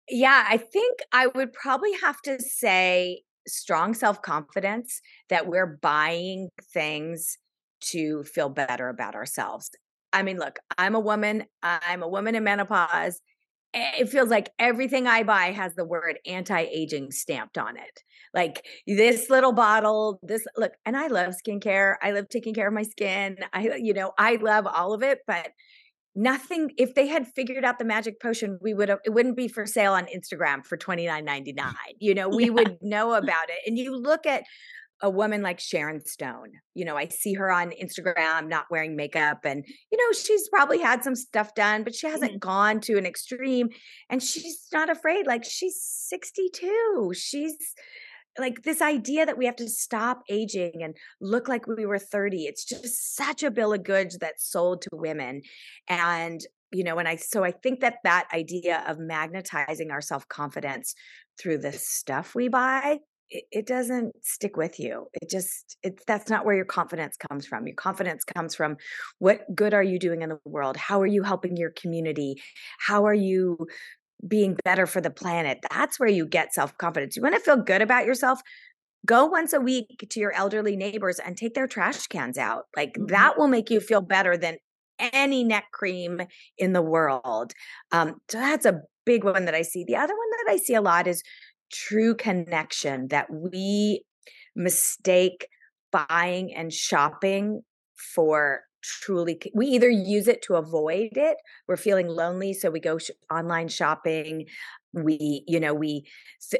Yeah, 0.08 0.44
I 0.48 0.56
think 0.56 0.98
I 1.12 1.28
would 1.28 1.52
probably 1.52 1.92
have 2.02 2.20
to 2.22 2.40
say 2.40 3.22
strong 3.46 3.94
self 3.94 4.22
confidence 4.22 5.00
that 5.28 5.46
we're 5.46 5.78
buying 5.80 6.48
things 6.72 7.38
to 7.80 8.22
feel 8.24 8.48
better 8.48 8.88
about 8.88 9.14
ourselves. 9.14 9.70
I 10.12 10.22
mean, 10.22 10.38
look, 10.38 10.58
I'm 10.78 10.94
a 10.94 11.00
woman, 11.00 11.44
I'm 11.62 12.02
a 12.02 12.08
woman 12.08 12.34
in 12.34 12.44
menopause. 12.44 13.20
It 13.74 14.10
feels 14.10 14.28
like 14.28 14.50
everything 14.58 15.06
I 15.06 15.22
buy 15.22 15.46
has 15.46 15.74
the 15.74 15.84
word 15.84 16.18
anti 16.26 16.60
aging 16.60 17.10
stamped 17.10 17.56
on 17.56 17.76
it. 17.78 18.02
Like 18.34 18.64
this 18.86 19.30
little 19.30 19.52
bottle, 19.52 20.20
this 20.22 20.44
look, 20.56 20.72
and 20.84 20.96
I 20.96 21.06
love 21.06 21.34
skincare. 21.44 21.96
I 22.02 22.10
love 22.12 22.28
taking 22.28 22.52
care 22.54 22.68
of 22.68 22.74
my 22.74 22.82
skin. 22.82 23.38
I, 23.52 23.76
you 23.76 23.94
know, 23.94 24.12
I 24.18 24.36
love 24.36 24.66
all 24.66 24.92
of 24.92 25.02
it, 25.02 25.20
but 25.26 25.48
nothing 26.14 26.70
if 26.76 26.94
they 26.94 27.06
had 27.06 27.26
figured 27.26 27.64
out 27.64 27.78
the 27.78 27.84
magic 27.84 28.20
potion 28.20 28.58
we 28.60 28.74
would 28.74 28.88
have 28.88 28.98
it 29.04 29.10
wouldn't 29.10 29.36
be 29.36 29.48
for 29.48 29.64
sale 29.66 29.92
on 29.92 30.06
instagram 30.06 30.64
for 30.64 30.76
29.99 30.76 31.72
you 31.98 32.14
know 32.14 32.28
we 32.36 32.46
yeah. 32.46 32.50
would 32.50 32.78
know 32.82 33.14
about 33.14 33.48
it 33.48 33.58
and 33.66 33.78
you 33.78 33.96
look 33.96 34.26
at 34.26 34.44
a 35.02 35.10
woman 35.10 35.42
like 35.42 35.58
Sharon 35.58 36.04
Stone. 36.06 36.52
You 36.74 36.84
know, 36.84 36.96
I 36.96 37.08
see 37.08 37.34
her 37.34 37.50
on 37.50 37.72
Instagram 37.72 38.48
not 38.48 38.66
wearing 38.70 38.94
makeup 38.94 39.40
and 39.44 39.64
you 39.90 39.98
know, 39.98 40.16
she's 40.16 40.48
probably 40.48 40.78
had 40.78 41.02
some 41.02 41.16
stuff 41.16 41.54
done, 41.54 41.82
but 41.82 41.94
she 41.94 42.06
hasn't 42.06 42.32
mm-hmm. 42.32 42.48
gone 42.48 42.80
to 42.82 42.96
an 42.96 43.04
extreme 43.04 43.68
and 44.08 44.22
she's 44.22 44.68
not 44.72 44.88
afraid 44.88 45.26
like 45.26 45.44
she's 45.44 45.76
62. 45.82 47.12
She's 47.14 47.56
like 48.38 48.62
this 48.62 48.80
idea 48.80 49.26
that 49.26 49.38
we 49.38 49.46
have 49.46 49.56
to 49.56 49.68
stop 49.68 50.22
aging 50.30 50.82
and 50.82 50.96
look 51.20 51.48
like 51.48 51.66
we 51.66 51.86
were 51.86 51.98
30 51.98 52.44
it's 52.44 52.64
just 52.64 53.14
such 53.14 53.42
a 53.42 53.50
bill 53.50 53.72
of 53.72 53.84
goods 53.84 54.18
that's 54.18 54.50
sold 54.50 54.82
to 54.82 54.88
women. 54.92 55.42
And 55.88 56.40
you 56.74 56.84
know 56.84 56.98
and 56.98 57.06
i 57.06 57.16
so 57.16 57.44
i 57.44 57.50
think 57.50 57.80
that 57.80 57.96
that 58.02 58.26
idea 58.32 58.82
of 58.88 58.98
magnetizing 58.98 59.90
our 59.90 60.00
self-confidence 60.00 60.94
through 61.38 61.58
the 61.58 61.72
stuff 61.72 62.34
we 62.34 62.48
buy 62.48 62.98
it, 63.32 63.44
it 63.50 63.66
doesn't 63.66 64.12
stick 64.22 64.56
with 64.56 64.78
you. 64.78 65.08
It 65.14 65.30
just 65.30 65.76
it's 65.82 66.04
that's 66.06 66.30
not 66.30 66.44
where 66.44 66.54
your 66.54 66.66
confidence 66.66 67.16
comes 67.16 67.46
from. 67.46 67.66
Your 67.66 67.76
confidence 67.76 68.24
comes 68.24 68.54
from 68.54 68.76
what 69.18 69.42
good 69.54 69.74
are 69.74 69.82
you 69.82 69.98
doing 69.98 70.22
in 70.22 70.28
the 70.28 70.38
world? 70.44 70.76
How 70.76 71.00
are 71.00 71.06
you 71.06 71.22
helping 71.22 71.56
your 71.56 71.70
community? 71.70 72.36
How 72.78 73.06
are 73.06 73.14
you 73.14 73.66
being 74.26 74.56
better 74.64 74.86
for 74.86 75.00
the 75.00 75.10
planet 75.10 75.58
that's 75.70 75.98
where 75.98 76.08
you 76.08 76.26
get 76.26 76.54
self-confidence. 76.54 77.16
You 77.16 77.22
want 77.22 77.34
to 77.34 77.40
feel 77.40 77.56
good 77.56 77.82
about 77.82 78.06
yourself? 78.06 78.40
Go 79.04 79.26
once 79.26 79.52
a 79.52 79.60
week 79.60 80.06
to 80.10 80.20
your 80.20 80.32
elderly 80.32 80.76
neighbors 80.76 81.18
and 81.18 81.36
take 81.36 81.54
their 81.54 81.66
trash 81.66 82.06
cans 82.06 82.38
out 82.38 82.64
like 82.76 82.92
mm-hmm. 82.92 83.06
that 83.06 83.36
will 83.36 83.48
make 83.48 83.70
you 83.70 83.80
feel 83.80 84.00
better 84.00 84.36
than 84.36 84.58
any 84.98 85.42
neck 85.42 85.64
cream 85.72 86.20
in 86.56 86.72
the 86.72 86.82
world. 86.82 87.52
Um, 87.90 88.20
so 88.28 88.38
that's 88.38 88.66
a 88.66 88.80
big 89.04 89.24
one 89.24 89.46
that 89.46 89.54
i 89.54 89.62
see. 89.62 89.84
The 89.84 89.96
other 89.96 90.14
one 90.14 90.30
that 90.30 90.52
i 90.52 90.56
see 90.56 90.74
a 90.74 90.80
lot 90.80 91.06
is 91.06 91.22
true 91.72 92.14
connection 92.14 93.08
that 93.08 93.26
we 93.30 94.04
mistake 94.54 95.48
buying 95.90 96.54
and 96.54 96.72
shopping 96.72 97.62
for 98.14 98.60
truly 98.82 99.40
we 99.54 99.66
either 99.66 99.88
use 99.88 100.28
it 100.28 100.42
to 100.42 100.54
avoid 100.54 101.10
it 101.12 101.36
we're 101.68 101.76
feeling 101.76 102.08
lonely 102.08 102.52
so 102.52 102.70
we 102.70 102.80
go 102.80 102.98
sh- 102.98 103.10
online 103.30 103.68
shopping 103.68 104.44
we 104.92 105.44
you 105.46 105.60
know 105.60 105.72
we 105.74 106.04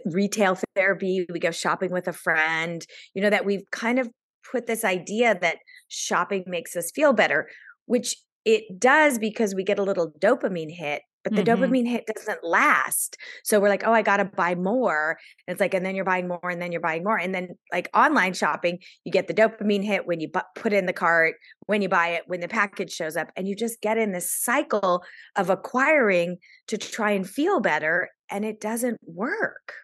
retail 0.07 0.59
therapy 0.75 1.27
we 1.33 1.39
go 1.39 1.51
shopping 1.51 1.91
with 1.91 2.09
a 2.09 2.13
friend 2.13 2.87
you 3.15 3.23
know 3.23 3.31
that 3.31 3.45
we've 3.45 3.65
kind 3.71 3.99
of 3.99 4.09
put 4.51 4.67
this 4.67 4.85
idea 4.85 5.37
that 5.41 5.59
shopping 5.89 6.45
makes 6.47 6.77
us 6.77 6.91
feel 6.95 7.13
better 7.13 7.49
which 7.87 8.17
it 8.45 8.81
does 8.81 9.19
because 9.19 9.55
we 9.55 9.65
get 9.65 9.79
a 9.79 9.83
little 9.83 10.13
dopamine 10.21 10.71
hit 10.71 11.03
but 11.23 11.35
the 11.35 11.43
mm-hmm. 11.43 11.63
dopamine 11.63 11.89
hit 11.89 12.07
doesn't 12.07 12.43
last. 12.43 13.17
So 13.45 13.61
we're 13.61 13.69
like, 13.69 13.85
oh, 13.87 13.93
I 13.93 14.03
got 14.03 14.17
to 14.19 14.25
buy 14.25 14.55
more. 14.55 15.19
And 15.47 15.55
it's 15.55 15.61
like, 15.61 15.75
and 15.75 15.85
then 15.85 15.95
you're 15.95 16.05
buying 16.05 16.29
more, 16.29 16.51
and 16.51 16.61
then 16.61 16.73
you're 16.73 16.81
buying 16.81 17.05
more. 17.05 17.19
And 17.19 17.35
then, 17.35 17.51
like 17.73 17.89
online 17.95 18.35
shopping, 18.35 18.79
you 19.05 19.13
get 19.13 19.29
the 19.29 19.35
dopamine 19.35 19.85
hit 19.85 20.07
when 20.07 20.21
you 20.21 20.29
bu- 20.29 20.41
put 20.57 20.73
in 20.73 20.87
the 20.87 20.93
cart, 20.93 21.37
when 21.67 21.83
you 21.83 21.89
buy 21.89 22.09
it, 22.09 22.25
when 22.27 22.41
the 22.41 22.49
package 22.49 22.93
shows 22.93 23.17
up. 23.17 23.29
And 23.37 23.47
you 23.47 23.55
just 23.55 23.81
get 23.81 23.99
in 23.99 24.13
this 24.13 24.33
cycle 24.33 25.03
of 25.37 25.51
acquiring 25.51 26.39
to 26.69 26.79
try 26.79 27.13
and 27.13 27.29
feel 27.29 27.61
better. 27.61 28.11
And 28.31 28.45
it 28.45 28.61
doesn't 28.61 28.99
work. 29.05 29.75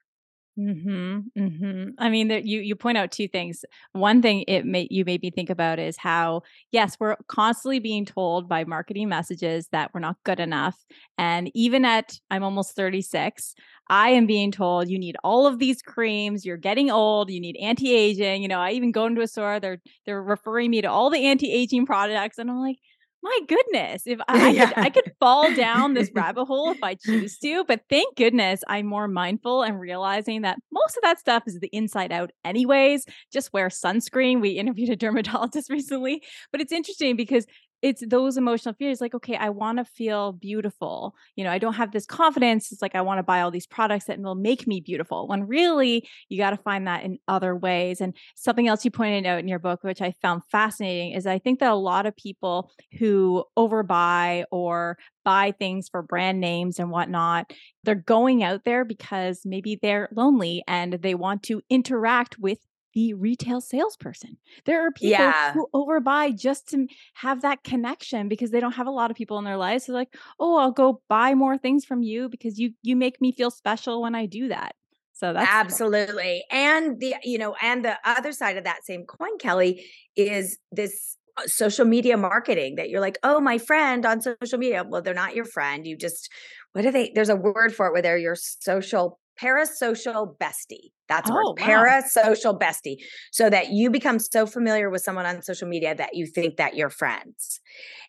Hmm. 0.58 1.18
Hmm. 1.36 1.90
I 1.98 2.08
mean, 2.08 2.26
that 2.28 2.44
you 2.44 2.58
you 2.58 2.74
point 2.74 2.98
out 2.98 3.12
two 3.12 3.28
things. 3.28 3.64
One 3.92 4.20
thing 4.20 4.42
it 4.48 4.66
may 4.66 4.88
you 4.90 5.04
made 5.04 5.22
me 5.22 5.30
think 5.30 5.50
about 5.50 5.78
is 5.78 5.96
how 5.96 6.42
yes, 6.72 6.96
we're 6.98 7.14
constantly 7.28 7.78
being 7.78 8.04
told 8.04 8.48
by 8.48 8.64
marketing 8.64 9.08
messages 9.08 9.68
that 9.70 9.92
we're 9.94 10.00
not 10.00 10.16
good 10.24 10.40
enough, 10.40 10.76
and 11.16 11.48
even 11.54 11.84
at 11.84 12.18
I'm 12.28 12.42
almost 12.42 12.74
36, 12.74 13.54
I 13.88 14.10
am 14.10 14.26
being 14.26 14.50
told 14.50 14.88
you 14.88 14.98
need 14.98 15.16
all 15.22 15.46
of 15.46 15.60
these 15.60 15.80
creams. 15.80 16.44
You're 16.44 16.56
getting 16.56 16.90
old. 16.90 17.30
You 17.30 17.40
need 17.40 17.56
anti 17.60 17.94
aging. 17.94 18.42
You 18.42 18.48
know, 18.48 18.58
I 18.58 18.72
even 18.72 18.90
go 18.90 19.06
into 19.06 19.20
a 19.20 19.28
store. 19.28 19.60
They're 19.60 19.78
they're 20.06 20.22
referring 20.22 20.72
me 20.72 20.82
to 20.82 20.88
all 20.88 21.08
the 21.08 21.24
anti 21.24 21.52
aging 21.52 21.86
products, 21.86 22.38
and 22.38 22.50
I'm 22.50 22.58
like, 22.60 22.78
my 23.22 23.38
goodness, 23.48 24.02
if 24.06 24.20
I, 24.28 24.50
yeah. 24.50 24.66
could, 24.66 24.78
I 24.78 24.90
could 24.90 25.12
fall 25.20 25.54
down 25.54 25.94
this 25.94 26.10
rabbit 26.14 26.44
hole 26.44 26.70
if 26.70 26.82
I 26.82 26.94
choose 26.94 27.38
to, 27.38 27.64
but 27.64 27.82
thank 27.90 28.16
goodness 28.16 28.62
I'm 28.68 28.86
more 28.86 29.08
mindful 29.08 29.62
and 29.62 29.80
realizing 29.80 30.42
that 30.42 30.58
most 30.72 30.96
of 30.96 31.02
that 31.02 31.18
stuff 31.18 31.44
is 31.46 31.58
the 31.60 31.70
inside 31.72 32.12
out, 32.12 32.30
anyways. 32.44 33.06
Just 33.32 33.52
wear 33.52 33.68
sunscreen. 33.68 34.40
We 34.40 34.50
interviewed 34.50 34.90
a 34.90 34.96
dermatologist 34.96 35.70
recently, 35.70 36.22
but 36.52 36.60
it's 36.60 36.72
interesting 36.72 37.16
because 37.16 37.46
it's 37.82 38.02
those 38.06 38.36
emotional 38.36 38.74
fears 38.74 39.00
like 39.00 39.14
okay 39.14 39.36
i 39.36 39.48
want 39.48 39.78
to 39.78 39.84
feel 39.84 40.32
beautiful. 40.32 41.14
You 41.36 41.44
know 41.44 41.50
i 41.50 41.58
don't 41.58 41.74
have 41.74 41.92
this 41.92 42.06
confidence. 42.06 42.72
It's 42.72 42.82
like 42.82 42.94
i 42.94 43.00
want 43.00 43.18
to 43.18 43.22
buy 43.22 43.40
all 43.40 43.50
these 43.50 43.66
products 43.66 44.06
that 44.06 44.18
will 44.20 44.34
make 44.34 44.66
me 44.66 44.80
beautiful 44.80 45.28
when 45.28 45.46
really 45.46 46.08
you 46.28 46.38
got 46.38 46.50
to 46.50 46.56
find 46.56 46.86
that 46.86 47.04
in 47.04 47.18
other 47.28 47.54
ways 47.54 48.00
and 48.00 48.14
something 48.34 48.68
else 48.68 48.84
you 48.84 48.90
pointed 48.90 49.26
out 49.26 49.38
in 49.38 49.48
your 49.48 49.58
book 49.58 49.82
which 49.82 50.02
i 50.02 50.12
found 50.22 50.42
fascinating 50.50 51.12
is 51.12 51.26
i 51.26 51.38
think 51.38 51.60
that 51.60 51.70
a 51.70 51.74
lot 51.74 52.06
of 52.06 52.16
people 52.16 52.70
who 52.98 53.44
overbuy 53.56 54.44
or 54.50 54.96
buy 55.24 55.52
things 55.58 55.88
for 55.88 56.02
brand 56.02 56.40
names 56.40 56.78
and 56.78 56.90
whatnot 56.90 57.52
they're 57.84 57.94
going 57.94 58.42
out 58.42 58.64
there 58.64 58.84
because 58.84 59.42
maybe 59.44 59.78
they're 59.80 60.08
lonely 60.12 60.62
and 60.66 60.94
they 60.94 61.14
want 61.14 61.42
to 61.42 61.60
interact 61.70 62.38
with 62.38 62.58
the 62.94 63.14
retail 63.14 63.60
salesperson. 63.60 64.36
There 64.64 64.86
are 64.86 64.90
people 64.90 65.10
yeah. 65.10 65.52
who 65.52 65.68
overbuy 65.74 66.38
just 66.38 66.68
to 66.70 66.86
have 67.14 67.42
that 67.42 67.62
connection 67.62 68.28
because 68.28 68.50
they 68.50 68.60
don't 68.60 68.72
have 68.72 68.86
a 68.86 68.92
lot 68.92 69.10
of 69.10 69.16
people 69.16 69.38
in 69.38 69.44
their 69.44 69.56
lives. 69.56 69.86
So 69.86 69.92
like, 69.92 70.14
oh, 70.40 70.56
I'll 70.56 70.72
go 70.72 71.02
buy 71.08 71.34
more 71.34 71.58
things 71.58 71.84
from 71.84 72.02
you 72.02 72.28
because 72.28 72.58
you 72.58 72.72
you 72.82 72.96
make 72.96 73.20
me 73.20 73.32
feel 73.32 73.50
special 73.50 74.02
when 74.02 74.14
I 74.14 74.26
do 74.26 74.48
that. 74.48 74.74
So 75.12 75.32
that's 75.32 75.50
absolutely. 75.50 76.44
And 76.50 77.00
the 77.00 77.16
you 77.24 77.38
know, 77.38 77.56
and 77.60 77.84
the 77.84 77.98
other 78.04 78.32
side 78.32 78.56
of 78.56 78.64
that 78.64 78.84
same 78.84 79.04
coin, 79.04 79.36
Kelly, 79.38 79.84
is 80.16 80.58
this 80.70 81.16
uh, 81.36 81.46
social 81.46 81.84
media 81.84 82.16
marketing 82.16 82.76
that 82.76 82.88
you're 82.88 83.00
like, 83.00 83.18
oh, 83.22 83.40
my 83.40 83.58
friend 83.58 84.06
on 84.06 84.20
social 84.20 84.58
media. 84.58 84.84
Well, 84.86 85.02
they're 85.02 85.14
not 85.14 85.34
your 85.34 85.44
friend. 85.44 85.86
You 85.86 85.96
just 85.96 86.30
what 86.72 86.86
are 86.86 86.92
they? 86.92 87.10
There's 87.14 87.28
a 87.28 87.36
word 87.36 87.74
for 87.74 87.86
it 87.86 87.92
where 87.92 88.02
they're 88.02 88.18
your 88.18 88.36
social 88.36 89.18
parasocial 89.42 90.36
bestie. 90.38 90.90
That's 91.08 91.30
a 91.30 91.32
oh, 91.32 91.54
word. 91.56 91.56
Parasocial 91.56 92.58
bestie. 92.58 92.96
So 93.32 93.48
that 93.48 93.70
you 93.70 93.90
become 93.90 94.18
so 94.18 94.46
familiar 94.46 94.90
with 94.90 95.02
someone 95.02 95.26
on 95.26 95.42
social 95.42 95.68
media 95.68 95.94
that 95.94 96.14
you 96.14 96.26
think 96.26 96.56
that 96.56 96.76
you're 96.76 96.90
friends. 96.90 97.60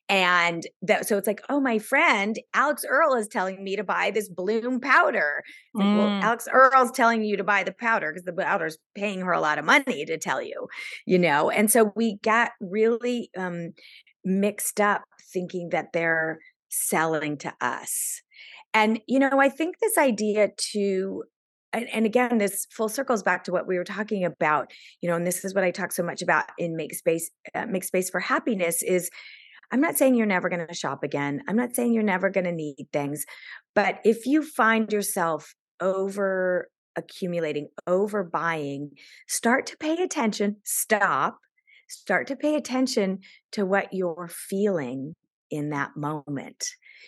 And 0.10 0.64
that 0.82 1.08
so 1.08 1.18
it's 1.18 1.28
like, 1.28 1.42
oh, 1.50 1.62
my 1.62 1.78
friend, 1.78 2.38
Alix 2.54 2.84
Earle 2.88 3.16
is 3.16 3.28
telling 3.28 3.64
me 3.64 3.76
to 3.76 3.84
buy 3.84 4.12
this 4.12 4.28
bloom 4.28 4.80
powder. 4.80 5.44
Mm. 5.76 5.98
well, 5.98 6.24
Alix 6.24 6.48
Earle's 6.52 6.92
telling 6.92 7.24
you 7.24 7.38
to 7.38 7.44
buy 7.44 7.64
the 7.64 7.74
powder 7.74 8.12
because 8.12 8.26
the 8.26 8.34
powder's 8.34 8.78
paying 8.96 9.22
her 9.22 9.32
a 9.32 9.40
lot 9.40 9.60
of 9.60 9.66
money 9.66 10.06
to 10.06 10.18
tell 10.18 10.42
you, 10.42 10.68
you 11.06 11.20
know. 11.20 11.50
And 11.50 11.72
so 11.72 11.92
we 11.96 12.18
got 12.24 12.52
really 12.60 13.30
um 13.38 13.74
mixed 14.26 14.82
up 14.82 15.04
thinking 15.32 15.70
that 15.72 15.94
they're 15.94 16.40
selling 16.70 17.38
to 17.38 17.54
us 17.62 18.22
and, 18.74 19.00
you 19.08 19.20
know, 19.20 19.40
I 19.40 19.50
think 19.50 19.80
this 19.80 19.98
idea 19.98 20.50
to, 20.74 21.24
and, 21.74 21.88
and, 21.94 22.06
again, 22.06 22.38
this 22.38 22.66
full 22.72 22.90
circles 22.90 23.24
back 23.24 23.44
to 23.46 23.52
what 23.52 23.68
we 23.68 23.78
were 23.78 23.84
talking 23.84 24.26
about, 24.26 24.72
you 25.02 25.10
know, 25.10 25.16
and 25.16 25.26
this 25.26 25.46
is 25.46 25.54
what 25.54 25.64
I 25.64 25.72
talk 25.72 25.92
so 25.92 26.04
much 26.04 26.22
about 26.22 26.46
in 26.58 26.76
Make 26.76 26.94
Space, 26.96 27.30
uh, 27.54 27.66
Make 27.68 27.84
Space 27.84 28.10
for 28.10 28.20
Happiness 28.20 28.82
is 28.82 29.10
I'm 29.72 29.82
not 29.82 29.98
saying 29.98 30.16
you're 30.16 30.26
never 30.26 30.50
going 30.50 30.66
to 30.66 30.74
shop 30.74 31.04
again. 31.04 31.42
I'm 31.48 31.56
not 31.56 31.76
saying 31.76 31.94
you're 31.94 32.02
never 32.02 32.30
going 32.30 32.46
to 32.46 32.52
need 32.52 32.88
things. 32.92 33.24
But 33.76 34.00
if 34.04 34.26
you 34.26 34.42
find 34.42 34.92
yourself 34.92 35.54
over 35.80 36.70
accumulating, 36.96 37.70
over 37.86 38.24
buying, 38.24 38.92
start 39.28 39.68
to 39.68 39.78
pay 39.78 40.02
attention, 40.02 40.58
stop, 40.64 41.38
start 41.88 42.28
to 42.28 42.36
pay 42.36 42.56
attention 42.56 43.20
to 43.52 43.66
what 43.66 43.94
you're 43.94 44.30
feeling 44.32 45.14
in 45.52 45.70
that 45.70 45.92
moment 45.96 46.66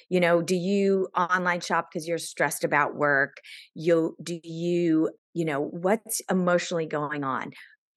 you 0.10 0.20
know 0.20 0.42
do 0.42 0.56
you 0.56 1.08
online 1.18 1.62
shop 1.62 1.90
because 1.92 2.08
you're 2.08 2.18
stressed 2.18 2.64
about 2.64 2.96
work? 2.96 3.38
You 3.76 4.16
do 4.22 4.40
you 4.44 5.12
you 5.34 5.46
know 5.46 5.62
what's 5.62 6.22
emotionally 6.30 6.86
going 6.86 7.24
on? 7.24 7.52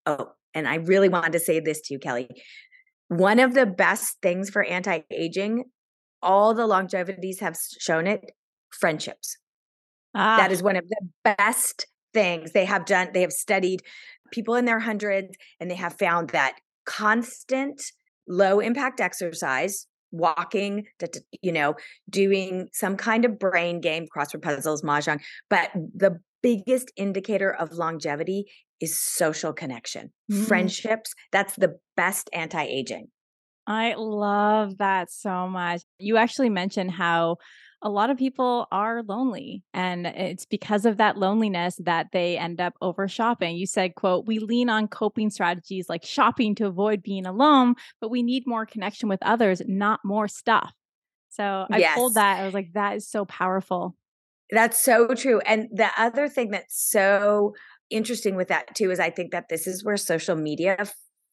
Oh 0.07 0.33
and 0.55 0.69
i 0.69 0.77
really 0.77 1.09
wanted 1.09 1.33
to 1.33 1.41
say 1.41 1.61
this 1.61 1.81
to 1.83 1.95
you 1.95 1.99
kelly. 1.99 2.29
One 3.09 3.39
of 3.39 3.55
the 3.55 3.67
best 3.67 4.17
things 4.23 4.51
for 4.51 4.65
anti-aging 4.65 5.65
all 6.23 6.55
the 6.55 6.67
longevities 6.67 7.41
have 7.41 7.57
shown 7.79 8.07
it 8.07 8.33
friendships. 8.71 9.37
Ah. 10.15 10.37
that 10.37 10.53
is 10.53 10.63
one 10.63 10.77
of 10.77 10.89
the 10.89 11.35
best 11.37 11.87
things. 12.15 12.53
They 12.53 12.65
have 12.65 12.87
done 12.87 13.09
they 13.13 13.21
have 13.21 13.33
studied 13.33 13.81
people 14.33 14.55
in 14.55 14.65
their 14.65 14.81
hundreds 14.81 15.37
and 15.61 15.71
they 15.71 15.75
have 15.75 15.99
found 15.99 16.31
that 16.31 16.57
constant 16.87 17.83
low 18.27 18.61
impact 18.61 19.01
exercise 19.01 19.87
walking, 20.15 20.87
you 21.43 21.53
know, 21.53 21.75
doing 22.09 22.69
some 22.73 22.97
kind 22.97 23.25
of 23.25 23.39
brain 23.39 23.81
game, 23.81 24.07
crossword 24.15 24.43
puzzles, 24.43 24.83
mahjong. 24.83 25.21
But 25.51 25.71
the 25.75 26.21
biggest 26.43 26.93
indicator 26.97 27.53
of 27.53 27.73
longevity 27.73 28.47
is 28.81 28.99
social 28.99 29.53
connection, 29.53 30.13
mm. 30.31 30.45
friendships. 30.47 31.15
That's 31.33 31.57
the 31.57 31.79
best 31.97 32.31
anti 32.33 32.63
aging. 32.63 33.09
I 33.67 33.95
love 33.97 34.79
that 34.79 35.11
so 35.11 35.49
much. 35.49 35.83
You 35.99 36.19
actually 36.19 36.51
mentioned 36.51 36.91
how 36.91 37.39
a 37.85 37.91
lot 37.91 38.09
of 38.09 38.17
people 38.17 38.67
are 38.73 39.03
lonely 39.03 39.63
and 39.75 40.07
it's 40.07 40.47
because 40.47 40.87
of 40.87 40.97
that 40.97 41.19
loneliness 41.19 41.77
that 41.85 42.09
they 42.13 42.39
end 42.39 42.59
up 42.59 42.73
over 42.81 43.07
shopping. 43.07 43.57
You 43.57 43.67
said, 43.67 43.95
quote, 43.95 44.27
we 44.27 44.39
lean 44.39 44.71
on 44.71 44.89
coping 44.89 45.29
strategies 45.29 45.89
like 45.91 46.03
shopping 46.03 46.55
to 46.57 46.67
avoid 46.67 47.03
being 47.03 47.27
alone, 47.27 47.75
but 48.01 48.11
we 48.11 48.23
need 48.23 48.47
more 48.47 48.65
connection 48.65 49.09
with 49.09 49.23
others, 49.23 49.61
not 49.67 50.01
more 50.03 50.29
stuff. 50.29 50.73
So 51.29 51.67
I 51.71 51.79
yes. 51.79 51.95
pulled 51.95 52.15
that. 52.15 52.41
I 52.41 52.47
was 52.47 52.55
like, 52.55 52.73
that 52.73 52.97
is 52.97 53.07
so 53.07 53.27
powerful. 53.27 53.95
That's 54.51 54.83
so 54.83 55.09
true. 55.15 55.41
And 55.41 55.69
the 55.71 55.91
other 55.99 56.27
thing 56.27 56.53
that's 56.53 56.91
so 56.91 57.55
interesting 57.91 58.35
with 58.35 58.49
that 58.49 58.75
too 58.75 58.91
is 58.91 58.99
I 58.99 59.11
think 59.11 59.33
that 59.33 59.51
this 59.51 59.67
is 59.67 59.85
where 59.85 59.99
social 59.99 60.37
media 60.37 60.87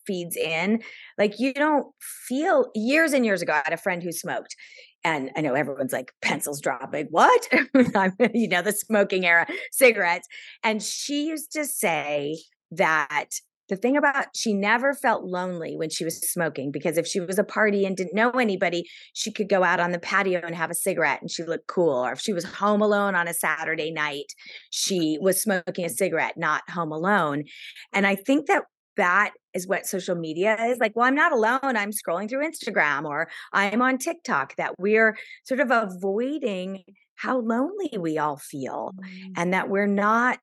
feeds 0.05 0.35
in. 0.35 0.81
Like 1.17 1.39
you 1.39 1.53
don't 1.53 1.87
feel 2.27 2.67
years 2.75 3.13
and 3.13 3.25
years 3.25 3.41
ago, 3.41 3.53
I 3.53 3.61
had 3.63 3.73
a 3.73 3.77
friend 3.77 4.03
who 4.03 4.11
smoked. 4.11 4.55
And 5.03 5.31
I 5.35 5.41
know 5.41 5.55
everyone's 5.55 5.93
like 5.93 6.11
pencils 6.21 6.61
dropping. 6.61 7.07
What? 7.09 7.47
you 8.33 8.47
know, 8.47 8.61
the 8.61 8.71
smoking 8.71 9.25
era, 9.25 9.47
cigarettes. 9.71 10.27
And 10.63 10.81
she 10.81 11.27
used 11.27 11.51
to 11.53 11.65
say 11.65 12.37
that 12.71 13.29
the 13.71 13.77
thing 13.77 13.95
about 13.95 14.27
she 14.35 14.53
never 14.53 14.93
felt 14.93 15.23
lonely 15.23 15.77
when 15.77 15.89
she 15.89 16.03
was 16.03 16.19
smoking 16.29 16.71
because 16.71 16.97
if 16.97 17.07
she 17.07 17.21
was 17.21 17.39
a 17.39 17.43
party 17.43 17.85
and 17.85 17.95
didn't 17.95 18.13
know 18.13 18.31
anybody, 18.31 18.83
she 19.13 19.31
could 19.31 19.47
go 19.47 19.63
out 19.63 19.79
on 19.79 19.91
the 19.91 19.99
patio 19.99 20.41
and 20.43 20.55
have 20.55 20.69
a 20.69 20.75
cigarette 20.75 21.21
and 21.21 21.31
she 21.31 21.43
looked 21.43 21.67
cool. 21.67 22.05
Or 22.05 22.11
if 22.11 22.19
she 22.19 22.33
was 22.33 22.43
home 22.43 22.81
alone 22.81 23.15
on 23.15 23.29
a 23.29 23.33
Saturday 23.33 23.89
night, 23.89 24.33
she 24.71 25.17
was 25.21 25.41
smoking 25.41 25.85
a 25.85 25.89
cigarette, 25.89 26.33
not 26.35 26.69
home 26.69 26.91
alone. 26.91 27.45
And 27.93 28.05
I 28.05 28.15
think 28.15 28.47
that 28.47 28.63
that 28.97 29.31
is 29.53 29.67
what 29.67 29.85
social 29.85 30.15
media 30.15 30.57
is 30.65 30.77
like 30.79 30.95
well 30.95 31.07
i'm 31.07 31.15
not 31.15 31.31
alone 31.31 31.59
i'm 31.63 31.91
scrolling 31.91 32.29
through 32.29 32.45
instagram 32.45 33.05
or 33.05 33.29
i'm 33.53 33.81
on 33.81 33.97
tiktok 33.97 34.55
that 34.55 34.77
we're 34.79 35.17
sort 35.43 35.59
of 35.59 35.71
avoiding 35.71 36.83
how 37.15 37.39
lonely 37.39 37.91
we 37.99 38.17
all 38.17 38.37
feel 38.37 38.91
mm. 38.99 39.31
and 39.35 39.53
that 39.53 39.69
we're 39.69 39.87
not 39.87 40.39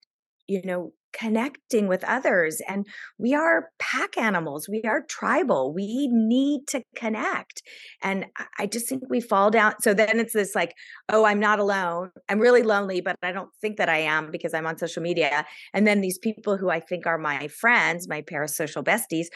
you 0.46 0.62
know 0.64 0.92
connecting 1.12 1.88
with 1.88 2.04
others 2.04 2.60
and 2.68 2.86
we 3.18 3.34
are 3.34 3.70
pack 3.78 4.16
animals 4.18 4.68
we 4.68 4.82
are 4.82 5.02
tribal 5.08 5.72
we 5.72 6.08
need 6.12 6.60
to 6.66 6.82
connect 6.94 7.62
and 8.02 8.26
i 8.58 8.66
just 8.66 8.88
think 8.88 9.02
we 9.08 9.20
fall 9.20 9.50
down 9.50 9.74
so 9.80 9.94
then 9.94 10.20
it's 10.20 10.34
this 10.34 10.54
like 10.54 10.74
oh 11.08 11.24
i'm 11.24 11.40
not 11.40 11.58
alone 11.58 12.10
i'm 12.28 12.38
really 12.38 12.62
lonely 12.62 13.00
but 13.00 13.16
i 13.22 13.32
don't 13.32 13.50
think 13.60 13.78
that 13.78 13.88
i 13.88 13.98
am 13.98 14.30
because 14.30 14.52
i'm 14.52 14.66
on 14.66 14.76
social 14.76 15.02
media 15.02 15.46
and 15.72 15.86
then 15.86 16.00
these 16.00 16.18
people 16.18 16.56
who 16.56 16.68
i 16.68 16.78
think 16.80 17.06
are 17.06 17.18
my 17.18 17.48
friends 17.48 18.06
my 18.08 18.20
parasocial 18.22 18.84
besties 18.84 19.26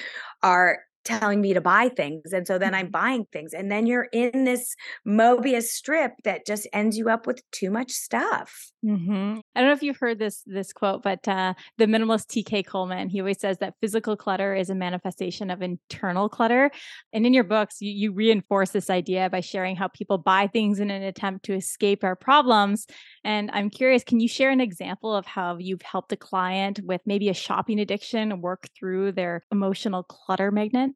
are 0.42 0.78
telling 1.04 1.40
me 1.40 1.54
to 1.54 1.60
buy 1.60 1.88
things. 1.88 2.32
And 2.32 2.46
so 2.46 2.58
then 2.58 2.74
I'm 2.74 2.86
mm-hmm. 2.86 2.92
buying 2.92 3.26
things. 3.32 3.52
And 3.52 3.70
then 3.70 3.86
you're 3.86 4.08
in 4.12 4.44
this 4.44 4.74
Mobius 5.06 5.64
strip 5.64 6.12
that 6.24 6.46
just 6.46 6.66
ends 6.72 6.96
you 6.96 7.08
up 7.08 7.26
with 7.26 7.42
too 7.50 7.70
much 7.70 7.90
stuff. 7.90 8.70
Mm-hmm. 8.84 9.38
I 9.54 9.60
don't 9.60 9.68
know 9.68 9.74
if 9.74 9.82
you've 9.82 9.98
heard 9.98 10.18
this 10.18 10.42
this 10.46 10.72
quote, 10.72 11.02
but 11.02 11.26
uh, 11.28 11.54
the 11.78 11.86
minimalist 11.86 12.26
TK 12.26 12.66
Coleman, 12.66 13.08
he 13.08 13.20
always 13.20 13.40
says 13.40 13.58
that 13.58 13.74
physical 13.80 14.16
clutter 14.16 14.54
is 14.54 14.70
a 14.70 14.74
manifestation 14.74 15.50
of 15.50 15.62
internal 15.62 16.28
clutter. 16.28 16.70
And 17.12 17.26
in 17.26 17.32
your 17.32 17.44
books, 17.44 17.76
you, 17.80 17.92
you 17.92 18.12
reinforce 18.12 18.70
this 18.70 18.90
idea 18.90 19.30
by 19.30 19.40
sharing 19.40 19.76
how 19.76 19.88
people 19.88 20.18
buy 20.18 20.46
things 20.46 20.80
in 20.80 20.90
an 20.90 21.02
attempt 21.02 21.44
to 21.46 21.54
escape 21.54 22.04
our 22.04 22.16
problems. 22.16 22.86
And 23.24 23.50
I'm 23.52 23.70
curious, 23.70 24.04
can 24.04 24.20
you 24.20 24.28
share 24.28 24.50
an 24.50 24.60
example 24.60 25.14
of 25.14 25.26
how 25.26 25.58
you've 25.58 25.82
helped 25.82 26.12
a 26.12 26.16
client 26.16 26.80
with 26.82 27.00
maybe 27.06 27.28
a 27.28 27.34
shopping 27.34 27.80
addiction 27.80 28.40
work 28.40 28.68
through 28.76 29.12
their 29.12 29.44
emotional 29.52 30.02
clutter 30.02 30.50
magnet? 30.50 30.91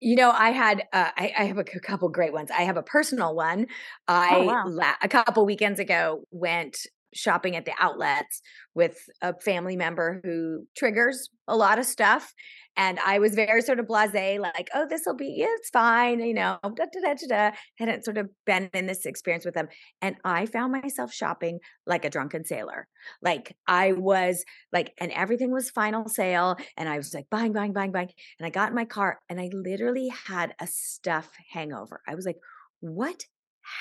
You 0.00 0.16
know, 0.16 0.30
I 0.30 0.50
had 0.50 0.80
uh, 0.92 1.10
I, 1.16 1.32
I, 1.38 1.44
have 1.44 1.58
a 1.58 1.64
couple 1.64 2.08
great 2.08 2.32
ones. 2.32 2.50
I 2.50 2.62
have 2.62 2.78
a 2.78 2.82
personal 2.82 3.34
one. 3.34 3.66
Oh, 4.08 4.14
I 4.14 4.30
oh, 4.32 4.44
wow. 4.44 4.64
la- 4.66 4.94
a 5.02 5.08
couple 5.08 5.44
weekends 5.44 5.78
ago 5.78 6.24
went 6.30 6.86
shopping 7.12 7.56
at 7.56 7.64
the 7.64 7.72
outlets 7.78 8.40
with 8.74 8.96
a 9.22 9.38
family 9.40 9.76
member 9.76 10.20
who 10.24 10.66
triggers 10.76 11.28
a 11.48 11.56
lot 11.56 11.78
of 11.78 11.84
stuff 11.86 12.32
and 12.76 12.98
I 13.04 13.18
was 13.18 13.34
very 13.34 13.62
sort 13.62 13.80
of 13.80 13.86
blase, 13.86 14.38
like, 14.38 14.70
oh, 14.74 14.86
this 14.88 15.02
will 15.04 15.16
be, 15.16 15.34
yeah, 15.36 15.48
it's 15.50 15.70
fine, 15.70 16.20
you 16.20 16.34
know, 16.34 16.58
da, 16.62 16.70
da, 16.70 17.00
da, 17.02 17.14
da, 17.14 17.26
da. 17.50 17.56
Hadn't 17.78 18.04
sort 18.04 18.16
of 18.16 18.30
been 18.46 18.70
in 18.72 18.86
this 18.86 19.06
experience 19.06 19.44
with 19.44 19.54
them. 19.54 19.68
And 20.00 20.16
I 20.24 20.46
found 20.46 20.72
myself 20.72 21.12
shopping 21.12 21.58
like 21.86 22.04
a 22.04 22.10
drunken 22.10 22.44
sailor. 22.44 22.86
Like 23.20 23.56
I 23.66 23.92
was 23.92 24.44
like, 24.72 24.94
and 24.98 25.12
everything 25.12 25.52
was 25.52 25.70
final 25.70 26.08
sale. 26.08 26.56
And 26.76 26.88
I 26.88 26.96
was 26.96 27.12
like, 27.12 27.26
buying, 27.30 27.52
buying, 27.52 27.72
buying, 27.72 27.92
buying. 27.92 28.10
And 28.38 28.46
I 28.46 28.50
got 28.50 28.70
in 28.70 28.74
my 28.74 28.84
car 28.84 29.18
and 29.28 29.40
I 29.40 29.50
literally 29.52 30.10
had 30.26 30.54
a 30.60 30.66
stuff 30.66 31.28
hangover. 31.52 32.00
I 32.08 32.14
was 32.14 32.24
like, 32.24 32.38
what 32.80 33.24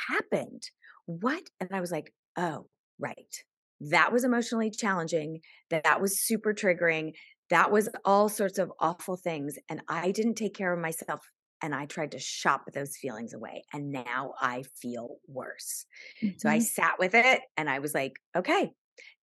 happened? 0.10 0.64
What? 1.06 1.44
And 1.60 1.70
I 1.72 1.80
was 1.80 1.92
like, 1.92 2.14
oh, 2.36 2.66
right 3.00 3.44
that 3.82 4.12
was 4.12 4.24
emotionally 4.24 4.70
challenging 4.70 5.40
that 5.70 5.84
that 5.84 6.02
was 6.02 6.20
super 6.20 6.54
triggering 6.54 7.14
that 7.50 7.72
was 7.72 7.90
all 8.06 8.30
sorts 8.30 8.58
of 8.60 8.72
awful 8.80 9.18
things. 9.18 9.58
And 9.70 9.82
I 9.88 10.12
didn't 10.12 10.36
take 10.36 10.56
care 10.56 10.74
of 10.74 10.80
myself. 10.80 11.22
And 11.62 11.76
I 11.76 11.86
tried 11.86 12.12
to 12.12 12.20
shop 12.20 12.66
those 12.74 12.96
feelings 12.96 13.34
away. 13.34 13.64
And 13.74 13.92
now 13.92 14.34
I 14.40 14.64
feel 14.82 15.18
worse. 15.28 15.86
Mm-hmm. 16.24 16.38
So 16.38 16.50
I 16.50 16.58
mm-hmm. 16.58 16.64
sat 16.64 16.94
with 17.00 17.14
it 17.14 17.42
and 17.58 17.70
I 17.70 17.80
was 17.80 17.94
like, 17.94 18.14
okay, 18.36 18.72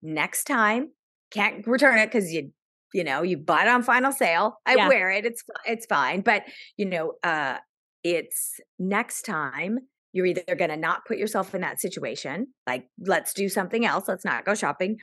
next 0.03 0.45
time, 0.45 0.91
can't 1.31 1.67
return 1.67 1.99
it 1.99 2.07
because 2.07 2.33
you 2.33 2.53
you 2.95 3.03
know 3.03 3.23
you 3.23 3.37
bought 3.37 3.67
it 3.67 3.69
on 3.69 3.83
final 3.83 4.13
sale 4.13 4.61
i 4.65 4.77
yeah. 4.77 4.87
wear 4.87 5.11
it 5.11 5.27
it's 5.27 5.43
it's 5.67 5.87
fine 5.87 6.21
but 6.21 6.45
you 6.77 6.87
know 6.87 7.15
uh 7.25 7.57
it's 8.05 8.61
next 8.79 9.23
time 9.23 9.81
you're 10.17 10.27
either 10.27 10.43
going 10.57 10.71
to 10.71 10.77
not 10.77 11.05
put 11.07 11.19
yourself 11.19 11.55
in 11.55 11.61
that 11.61 11.81
situation 11.81 12.47
like 12.67 12.87
let's 13.07 13.33
do 13.33 13.49
something 13.49 13.85
else 13.85 14.09
let's 14.09 14.25
not 14.25 14.45
go 14.45 14.55
shopping 14.55 14.97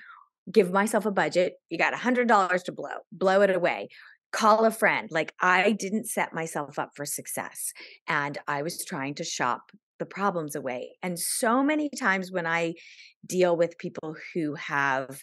give 0.52 0.72
myself 0.72 1.06
a 1.06 1.12
budget. 1.12 1.54
You 1.70 1.78
got 1.78 1.94
a 1.94 1.98
hundred 1.98 2.28
dollars 2.28 2.64
to 2.64 2.72
blow, 2.72 2.98
blow 3.12 3.42
it 3.42 3.56
away. 3.56 3.90
Call 4.32 4.66
a 4.66 4.72
friend. 4.72 5.10
Like 5.12 5.34
I 5.40 5.72
didn't 5.72 6.08
set 6.08 6.34
myself 6.34 6.80
up 6.80 6.92
for 6.96 7.06
success 7.06 7.72
and 8.08 8.38
I 8.48 8.64
was 8.64 8.84
trying 8.84 9.16
to 9.16 9.24
shop 9.24 9.72
the 10.00 10.06
problems 10.06 10.56
away. 10.56 10.92
And 11.04 11.20
so 11.20 11.64
many 11.64 11.90
times 11.90 12.32
when 12.32 12.48
I 12.48 12.74
deal 13.26 13.56
with 13.56 13.78
people 13.78 14.16
who 14.34 14.56
have 14.56 15.22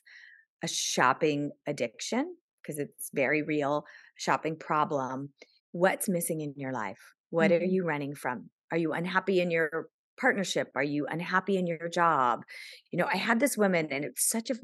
a 0.63 0.69
shopping 0.69 1.51
addiction, 1.67 2.37
because 2.63 2.79
it's 2.79 3.11
very 3.13 3.43
real 3.43 3.85
shopping 4.17 4.57
problem, 4.57 5.31
what's 5.73 6.09
missing 6.09 6.41
in 6.41 6.55
your 6.57 6.73
life? 6.73 7.01
What 7.31 7.51
mm-hmm. 7.51 7.65
are 7.65 7.67
you 7.67 7.85
running 7.85 8.15
from? 8.15 8.51
Are 8.71 8.79
you 8.79 8.93
unhappy 8.93 9.41
in 9.41 9.51
your 9.51 9.89
partnership? 10.19 10.69
Are 10.75 10.83
you 10.83 11.07
unhappy 11.07 11.57
in 11.57 11.67
your 11.67 11.89
job? 11.89 12.43
You 12.91 12.99
know, 12.99 13.09
I 13.13 13.17
had 13.17 13.41
this 13.41 13.57
woman 13.57 13.89
and 13.91 14.05
it's 14.05 14.29
such 14.29 14.51
a 14.51 14.55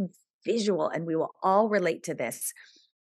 visual, 0.44 0.88
and 0.88 1.06
we 1.06 1.16
will 1.16 1.32
all 1.42 1.68
relate 1.68 2.02
to 2.04 2.14
this. 2.14 2.52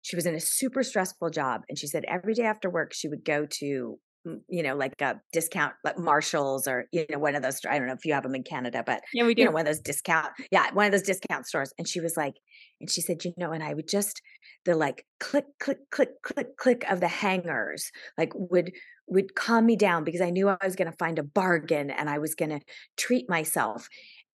She 0.02 0.16
was 0.16 0.26
in 0.26 0.36
a 0.36 0.40
super 0.40 0.84
stressful 0.84 1.30
job, 1.30 1.62
and 1.70 1.78
she 1.78 1.88
said 1.88 2.06
every 2.06 2.34
day 2.34 2.44
after 2.44 2.70
work, 2.70 2.94
she 2.94 3.08
would 3.08 3.24
go 3.26 3.46
to 3.60 4.00
you 4.26 4.64
know, 4.64 4.76
like 4.76 5.02
a 5.02 5.20
discount, 5.32 5.74
like 5.84 5.98
Marshalls 5.98 6.68
or, 6.68 6.86
you 6.92 7.06
know, 7.10 7.20
one 7.20 7.36
of 7.36 7.42
those, 7.42 7.62
I 7.68 7.78
don't 7.78 7.88
know 7.88 7.94
if 7.94 8.06
you 8.06 8.14
have 8.14 8.24
them 8.24 8.36
in 8.36 8.44
Canada, 8.44 8.84
but, 8.86 9.02
yeah, 9.14 9.26
we 9.26 9.34
do. 9.34 9.42
you 9.42 9.46
know, 9.46 9.52
one 9.52 9.62
of 9.62 9.68
those 9.68 9.80
discount, 9.80 10.32
yeah, 10.52 10.72
one 10.74 10.86
of 10.86 10.92
those 10.92 11.04
discount 11.04 11.48
stores. 11.48 11.74
And 11.78 11.88
she 11.88 12.00
was 12.00 12.18
like, 12.18 12.36
and 12.82 12.90
she 12.90 13.02
said, 13.02 13.24
you 13.24 13.34
know, 13.38 13.52
and 13.52 13.64
I 13.64 13.74
would 13.74 13.88
just, 13.88 14.22
the 14.66 14.76
like 14.76 15.06
click, 15.20 15.46
click, 15.60 15.78
click, 15.92 16.10
click, 16.22 16.58
click 16.58 16.84
of 16.90 17.00
the 17.00 17.08
hangers, 17.08 17.92
like 18.18 18.32
would, 18.36 18.72
would 19.08 19.36
calm 19.36 19.66
me 19.66 19.76
down 19.76 20.04
because 20.04 20.22
I 20.22 20.30
knew 20.30 20.50
I 20.50 20.58
was 20.64 20.76
going 20.76 20.92
to 20.92 20.98
find 20.98 21.18
a 21.18 21.24
bargain 21.24 21.90
and 21.90 22.10
I 22.10 22.20
was 22.20 22.36
going 22.36 22.52
to 22.52 22.60
treat 22.98 23.30
myself. 23.30 23.88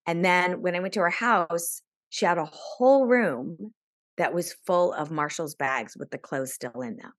And 0.07 0.25
then 0.25 0.61
when 0.61 0.75
I 0.75 0.79
went 0.79 0.93
to 0.95 1.01
her 1.01 1.09
house, 1.09 1.81
she 2.09 2.25
had 2.25 2.37
a 2.37 2.49
whole 2.51 3.05
room 3.05 3.73
that 4.17 4.33
was 4.33 4.55
full 4.65 4.93
of 4.93 5.11
Marshall's 5.11 5.55
bags 5.55 5.95
with 5.97 6.09
the 6.11 6.17
clothes 6.17 6.53
still 6.53 6.81
in 6.81 6.97
them. 6.97 7.11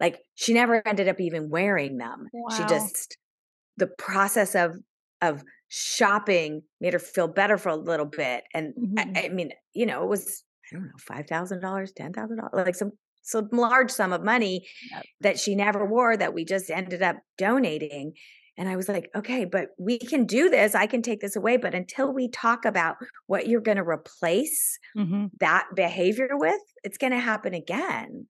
Like 0.00 0.18
she 0.34 0.52
never 0.52 0.86
ended 0.86 1.08
up 1.08 1.20
even 1.20 1.48
wearing 1.48 1.98
them. 1.98 2.26
Wow. 2.32 2.56
She 2.56 2.64
just 2.64 3.16
the 3.76 3.86
process 3.86 4.54
of 4.54 4.76
of 5.22 5.42
shopping 5.68 6.62
made 6.80 6.92
her 6.92 6.98
feel 6.98 7.28
better 7.28 7.58
for 7.58 7.70
a 7.70 7.76
little 7.76 8.06
bit. 8.06 8.44
And 8.54 8.74
mm-hmm. 8.74 9.16
I, 9.16 9.24
I, 9.24 9.28
mean, 9.30 9.50
you 9.72 9.86
know, 9.86 10.02
it 10.02 10.08
was 10.08 10.44
I 10.70 10.76
don't 10.76 10.84
know 10.84 10.92
five 10.98 11.26
thousand 11.26 11.60
dollars, 11.60 11.92
ten 11.92 12.12
thousand 12.12 12.36
dollars, 12.38 12.52
like 12.52 12.74
some 12.74 12.92
some 13.22 13.48
large 13.52 13.90
sum 13.90 14.12
of 14.12 14.22
money 14.22 14.66
yep. 14.90 15.04
that 15.20 15.38
she 15.38 15.56
never 15.56 15.84
wore 15.84 16.16
that 16.16 16.32
we 16.32 16.44
just 16.44 16.70
ended 16.70 17.02
up 17.02 17.16
donating. 17.36 18.12
And 18.58 18.68
I 18.68 18.76
was 18.76 18.88
like, 18.88 19.10
okay, 19.14 19.44
but 19.44 19.70
we 19.78 19.98
can 19.98 20.24
do 20.24 20.48
this. 20.48 20.74
I 20.74 20.86
can 20.86 21.02
take 21.02 21.20
this 21.20 21.36
away. 21.36 21.56
But 21.56 21.74
until 21.74 22.12
we 22.12 22.30
talk 22.30 22.64
about 22.64 22.96
what 23.26 23.48
you're 23.48 23.60
going 23.60 23.76
to 23.76 23.82
replace 23.82 24.78
mm-hmm. 24.96 25.26
that 25.40 25.66
behavior 25.74 26.30
with, 26.32 26.60
it's 26.84 26.98
going 26.98 27.12
to 27.12 27.18
happen 27.18 27.52
again. 27.52 28.26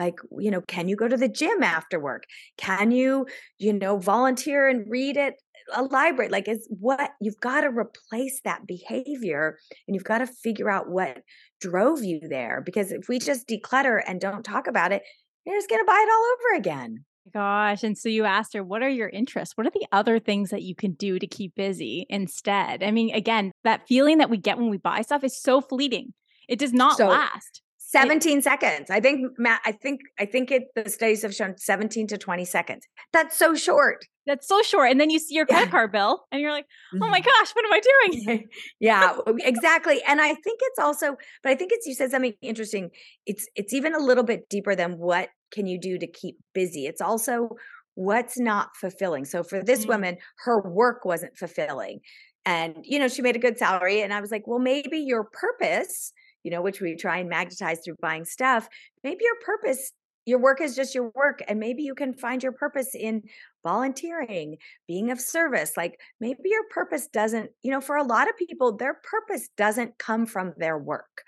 Like, 0.00 0.18
you 0.38 0.50
know, 0.50 0.62
can 0.62 0.88
you 0.88 0.96
go 0.96 1.08
to 1.08 1.16
the 1.18 1.28
gym 1.28 1.62
after 1.62 2.00
work? 2.00 2.24
Can 2.56 2.90
you, 2.90 3.26
you 3.58 3.74
know, 3.74 3.98
volunteer 3.98 4.66
and 4.66 4.90
read 4.90 5.18
at 5.18 5.34
a 5.74 5.82
library? 5.82 6.30
Like, 6.30 6.48
it's 6.48 6.66
what 6.70 7.10
you've 7.20 7.38
got 7.40 7.60
to 7.60 7.68
replace 7.68 8.40
that 8.44 8.66
behavior 8.66 9.58
and 9.86 9.94
you've 9.94 10.04
got 10.04 10.18
to 10.18 10.26
figure 10.26 10.70
out 10.70 10.88
what 10.88 11.18
drove 11.60 12.02
you 12.02 12.18
there. 12.22 12.62
Because 12.64 12.92
if 12.92 13.10
we 13.10 13.18
just 13.18 13.46
declutter 13.46 14.00
and 14.06 14.18
don't 14.18 14.42
talk 14.42 14.66
about 14.66 14.90
it, 14.90 15.02
you're 15.44 15.58
just 15.58 15.68
going 15.68 15.82
to 15.82 15.86
buy 15.86 16.02
it 16.02 16.10
all 16.10 16.24
over 16.32 16.58
again. 16.58 17.04
gosh. 17.32 17.82
And 17.82 17.96
so 17.96 18.08
you 18.08 18.24
asked 18.24 18.54
her, 18.54 18.64
what 18.64 18.82
are 18.82 18.88
your 18.88 19.08
interests? 19.08 19.56
What 19.56 19.66
are 19.66 19.70
the 19.70 19.86
other 19.92 20.18
things 20.18 20.50
that 20.50 20.62
you 20.62 20.74
can 20.74 20.92
do 20.92 21.18
to 21.18 21.26
keep 21.26 21.54
busy 21.54 22.06
instead? 22.08 22.82
I 22.82 22.90
mean, 22.90 23.14
again, 23.14 23.52
that 23.64 23.86
feeling 23.86 24.18
that 24.18 24.30
we 24.30 24.38
get 24.38 24.58
when 24.58 24.70
we 24.70 24.78
buy 24.78 25.02
stuff 25.02 25.24
is 25.24 25.40
so 25.40 25.60
fleeting. 25.60 26.14
It 26.48 26.58
does 26.58 26.72
not 26.72 26.96
so, 26.96 27.08
last. 27.08 27.62
17 27.90 28.38
it, 28.38 28.44
seconds. 28.44 28.88
I 28.88 29.00
think 29.00 29.32
Matt, 29.36 29.60
I 29.64 29.72
think 29.72 30.00
I 30.18 30.24
think 30.24 30.50
it 30.52 30.64
the 30.76 30.88
studies 30.88 31.22
have 31.22 31.34
shown 31.34 31.56
17 31.56 32.06
to 32.08 32.18
20 32.18 32.44
seconds. 32.44 32.86
That's 33.12 33.36
so 33.36 33.54
short. 33.54 34.04
That's 34.26 34.46
so 34.46 34.62
short. 34.62 34.90
And 34.90 35.00
then 35.00 35.10
you 35.10 35.18
see 35.18 35.34
your 35.34 35.46
credit 35.46 35.66
yeah. 35.66 35.70
card 35.70 35.92
bill 35.92 36.24
and 36.30 36.40
you're 36.40 36.52
like, 36.52 36.66
oh 36.94 36.98
my 36.98 37.20
mm-hmm. 37.20 37.24
gosh, 37.24 37.50
what 37.52 37.64
am 37.64 37.72
I 37.72 37.80
doing? 37.80 38.48
yeah, 38.80 39.16
exactly. 39.40 40.00
And 40.06 40.20
I 40.20 40.34
think 40.34 40.60
it's 40.62 40.78
also, 40.78 41.16
but 41.42 41.50
I 41.50 41.56
think 41.56 41.72
it's 41.72 41.86
you 41.86 41.94
said 41.94 42.12
something 42.12 42.34
interesting. 42.40 42.90
It's 43.26 43.48
it's 43.56 43.72
even 43.72 43.94
a 43.94 43.98
little 43.98 44.24
bit 44.24 44.48
deeper 44.48 44.76
than 44.76 44.92
what 44.92 45.30
can 45.50 45.66
you 45.66 45.80
do 45.80 45.98
to 45.98 46.06
keep 46.06 46.36
busy. 46.54 46.86
It's 46.86 47.00
also 47.00 47.56
what's 47.94 48.38
not 48.38 48.68
fulfilling. 48.76 49.24
So 49.24 49.42
for 49.42 49.64
this 49.64 49.80
mm-hmm. 49.80 49.90
woman, 49.90 50.16
her 50.44 50.62
work 50.62 51.04
wasn't 51.04 51.36
fulfilling. 51.36 52.00
And 52.46 52.76
you 52.84 53.00
know, 53.00 53.08
she 53.08 53.20
made 53.20 53.34
a 53.34 53.40
good 53.40 53.58
salary. 53.58 54.02
And 54.02 54.14
I 54.14 54.20
was 54.20 54.30
like, 54.30 54.46
well, 54.46 54.60
maybe 54.60 54.98
your 54.98 55.24
purpose 55.24 56.12
you 56.42 56.50
know, 56.50 56.62
which 56.62 56.80
we 56.80 56.96
try 56.96 57.18
and 57.18 57.28
magnetize 57.28 57.80
through 57.84 57.96
buying 58.00 58.24
stuff, 58.24 58.68
maybe 59.04 59.24
your 59.24 59.36
purpose, 59.44 59.92
your 60.26 60.38
work 60.38 60.60
is 60.60 60.76
just 60.76 60.94
your 60.94 61.10
work. 61.14 61.42
And 61.48 61.58
maybe 61.58 61.82
you 61.82 61.94
can 61.94 62.14
find 62.14 62.42
your 62.42 62.52
purpose 62.52 62.94
in 62.94 63.22
volunteering, 63.64 64.56
being 64.86 65.10
of 65.10 65.20
service. 65.20 65.72
Like 65.76 65.98
maybe 66.20 66.40
your 66.44 66.64
purpose 66.70 67.08
doesn't, 67.08 67.50
you 67.62 67.70
know, 67.70 67.80
for 67.80 67.96
a 67.96 68.04
lot 68.04 68.28
of 68.28 68.36
people, 68.36 68.76
their 68.76 68.94
purpose 68.94 69.48
doesn't 69.56 69.98
come 69.98 70.26
from 70.26 70.54
their 70.56 70.78
work, 70.78 71.24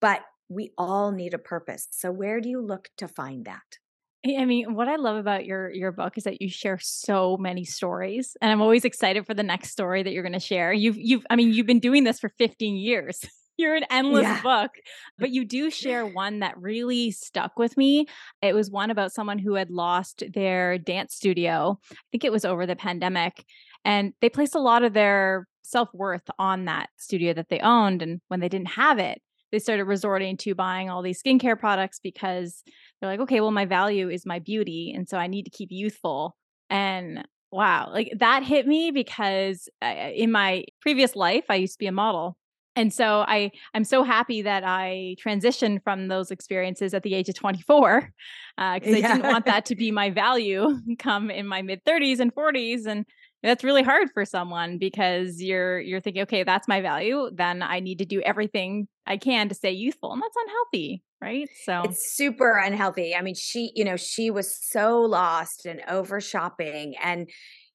but 0.00 0.22
we 0.48 0.72
all 0.76 1.12
need 1.12 1.34
a 1.34 1.38
purpose. 1.38 1.86
So 1.90 2.10
where 2.10 2.40
do 2.40 2.48
you 2.48 2.60
look 2.60 2.88
to 2.98 3.08
find 3.08 3.44
that? 3.44 3.78
Eh, 4.24 4.36
I 4.38 4.44
mean, 4.44 4.74
what 4.74 4.88
I 4.88 4.96
love 4.96 5.16
about 5.16 5.46
your 5.46 5.70
your 5.70 5.92
book 5.92 6.18
is 6.18 6.24
that 6.24 6.42
you 6.42 6.50
share 6.50 6.78
so 6.78 7.36
many 7.38 7.64
stories, 7.64 8.36
and 8.42 8.52
I'm 8.52 8.60
always 8.60 8.84
excited 8.84 9.26
for 9.26 9.34
the 9.34 9.42
next 9.42 9.70
story 9.70 10.02
that 10.02 10.12
you're 10.12 10.22
going 10.22 10.34
to 10.34 10.40
share. 10.40 10.72
You've 10.72 10.98
you've 10.98 11.24
I 11.30 11.36
mean, 11.36 11.52
you've 11.52 11.66
been 11.66 11.80
doing 11.80 12.04
this 12.04 12.20
for 12.20 12.28
15 12.36 12.76
years. 12.76 13.24
You're 13.60 13.76
an 13.76 13.84
endless 13.90 14.22
yeah. 14.22 14.42
book, 14.42 14.72
but 15.18 15.30
you 15.30 15.44
do 15.44 15.70
share 15.70 16.06
one 16.06 16.40
that 16.40 16.58
really 16.58 17.10
stuck 17.10 17.58
with 17.58 17.76
me. 17.76 18.06
It 18.42 18.54
was 18.54 18.70
one 18.70 18.90
about 18.90 19.12
someone 19.12 19.38
who 19.38 19.54
had 19.54 19.70
lost 19.70 20.24
their 20.32 20.78
dance 20.78 21.14
studio. 21.14 21.78
I 21.92 21.96
think 22.10 22.24
it 22.24 22.32
was 22.32 22.44
over 22.44 22.66
the 22.66 22.76
pandemic, 22.76 23.44
and 23.84 24.12
they 24.20 24.28
placed 24.28 24.54
a 24.54 24.60
lot 24.60 24.82
of 24.82 24.92
their 24.92 25.46
self 25.62 25.88
worth 25.94 26.28
on 26.38 26.64
that 26.64 26.88
studio 26.96 27.32
that 27.34 27.48
they 27.48 27.60
owned. 27.60 28.02
And 28.02 28.20
when 28.28 28.40
they 28.40 28.48
didn't 28.48 28.70
have 28.70 28.98
it, 28.98 29.22
they 29.52 29.58
started 29.58 29.84
resorting 29.84 30.36
to 30.38 30.54
buying 30.54 30.90
all 30.90 31.02
these 31.02 31.22
skincare 31.22 31.58
products 31.58 32.00
because 32.00 32.62
they're 33.00 33.10
like, 33.10 33.20
okay, 33.20 33.40
well, 33.40 33.50
my 33.50 33.64
value 33.64 34.08
is 34.08 34.26
my 34.26 34.38
beauty. 34.38 34.92
And 34.94 35.08
so 35.08 35.18
I 35.18 35.26
need 35.26 35.44
to 35.44 35.50
keep 35.50 35.70
youthful. 35.70 36.36
And 36.68 37.26
wow, 37.50 37.90
like 37.90 38.12
that 38.18 38.44
hit 38.44 38.66
me 38.66 38.90
because 38.90 39.68
uh, 39.82 40.10
in 40.14 40.30
my 40.30 40.64
previous 40.80 41.16
life, 41.16 41.44
I 41.48 41.56
used 41.56 41.74
to 41.74 41.78
be 41.78 41.86
a 41.86 41.92
model 41.92 42.36
and 42.76 42.92
so 42.92 43.24
i 43.26 43.50
i'm 43.74 43.84
so 43.84 44.02
happy 44.02 44.42
that 44.42 44.64
i 44.64 45.14
transitioned 45.24 45.82
from 45.82 46.08
those 46.08 46.30
experiences 46.30 46.94
at 46.94 47.02
the 47.02 47.14
age 47.14 47.28
of 47.28 47.34
24 47.34 48.00
because 48.00 48.12
uh, 48.58 48.96
yeah. 48.96 48.96
i 48.96 49.14
didn't 49.14 49.30
want 49.30 49.46
that 49.46 49.64
to 49.66 49.74
be 49.74 49.90
my 49.90 50.10
value 50.10 50.78
come 50.98 51.30
in 51.30 51.46
my 51.46 51.62
mid 51.62 51.84
30s 51.84 52.20
and 52.20 52.34
40s 52.34 52.86
and 52.86 53.04
that's 53.42 53.64
really 53.64 53.82
hard 53.82 54.10
for 54.12 54.24
someone 54.24 54.78
because 54.78 55.40
you're 55.42 55.80
you're 55.80 56.00
thinking 56.00 56.22
okay 56.22 56.42
that's 56.42 56.68
my 56.68 56.80
value 56.80 57.30
then 57.32 57.62
i 57.62 57.80
need 57.80 57.98
to 57.98 58.04
do 58.04 58.20
everything 58.22 58.86
i 59.06 59.16
can 59.16 59.48
to 59.48 59.54
stay 59.54 59.72
youthful 59.72 60.12
and 60.12 60.22
that's 60.22 60.36
unhealthy 60.44 61.02
right 61.20 61.48
so 61.64 61.82
it's 61.82 62.14
super 62.14 62.56
unhealthy 62.58 63.14
i 63.14 63.22
mean 63.22 63.34
she 63.34 63.72
you 63.74 63.84
know 63.84 63.96
she 63.96 64.30
was 64.30 64.54
so 64.54 65.00
lost 65.00 65.66
and 65.66 65.80
over 65.88 66.20
shopping 66.20 66.94
and 67.02 67.28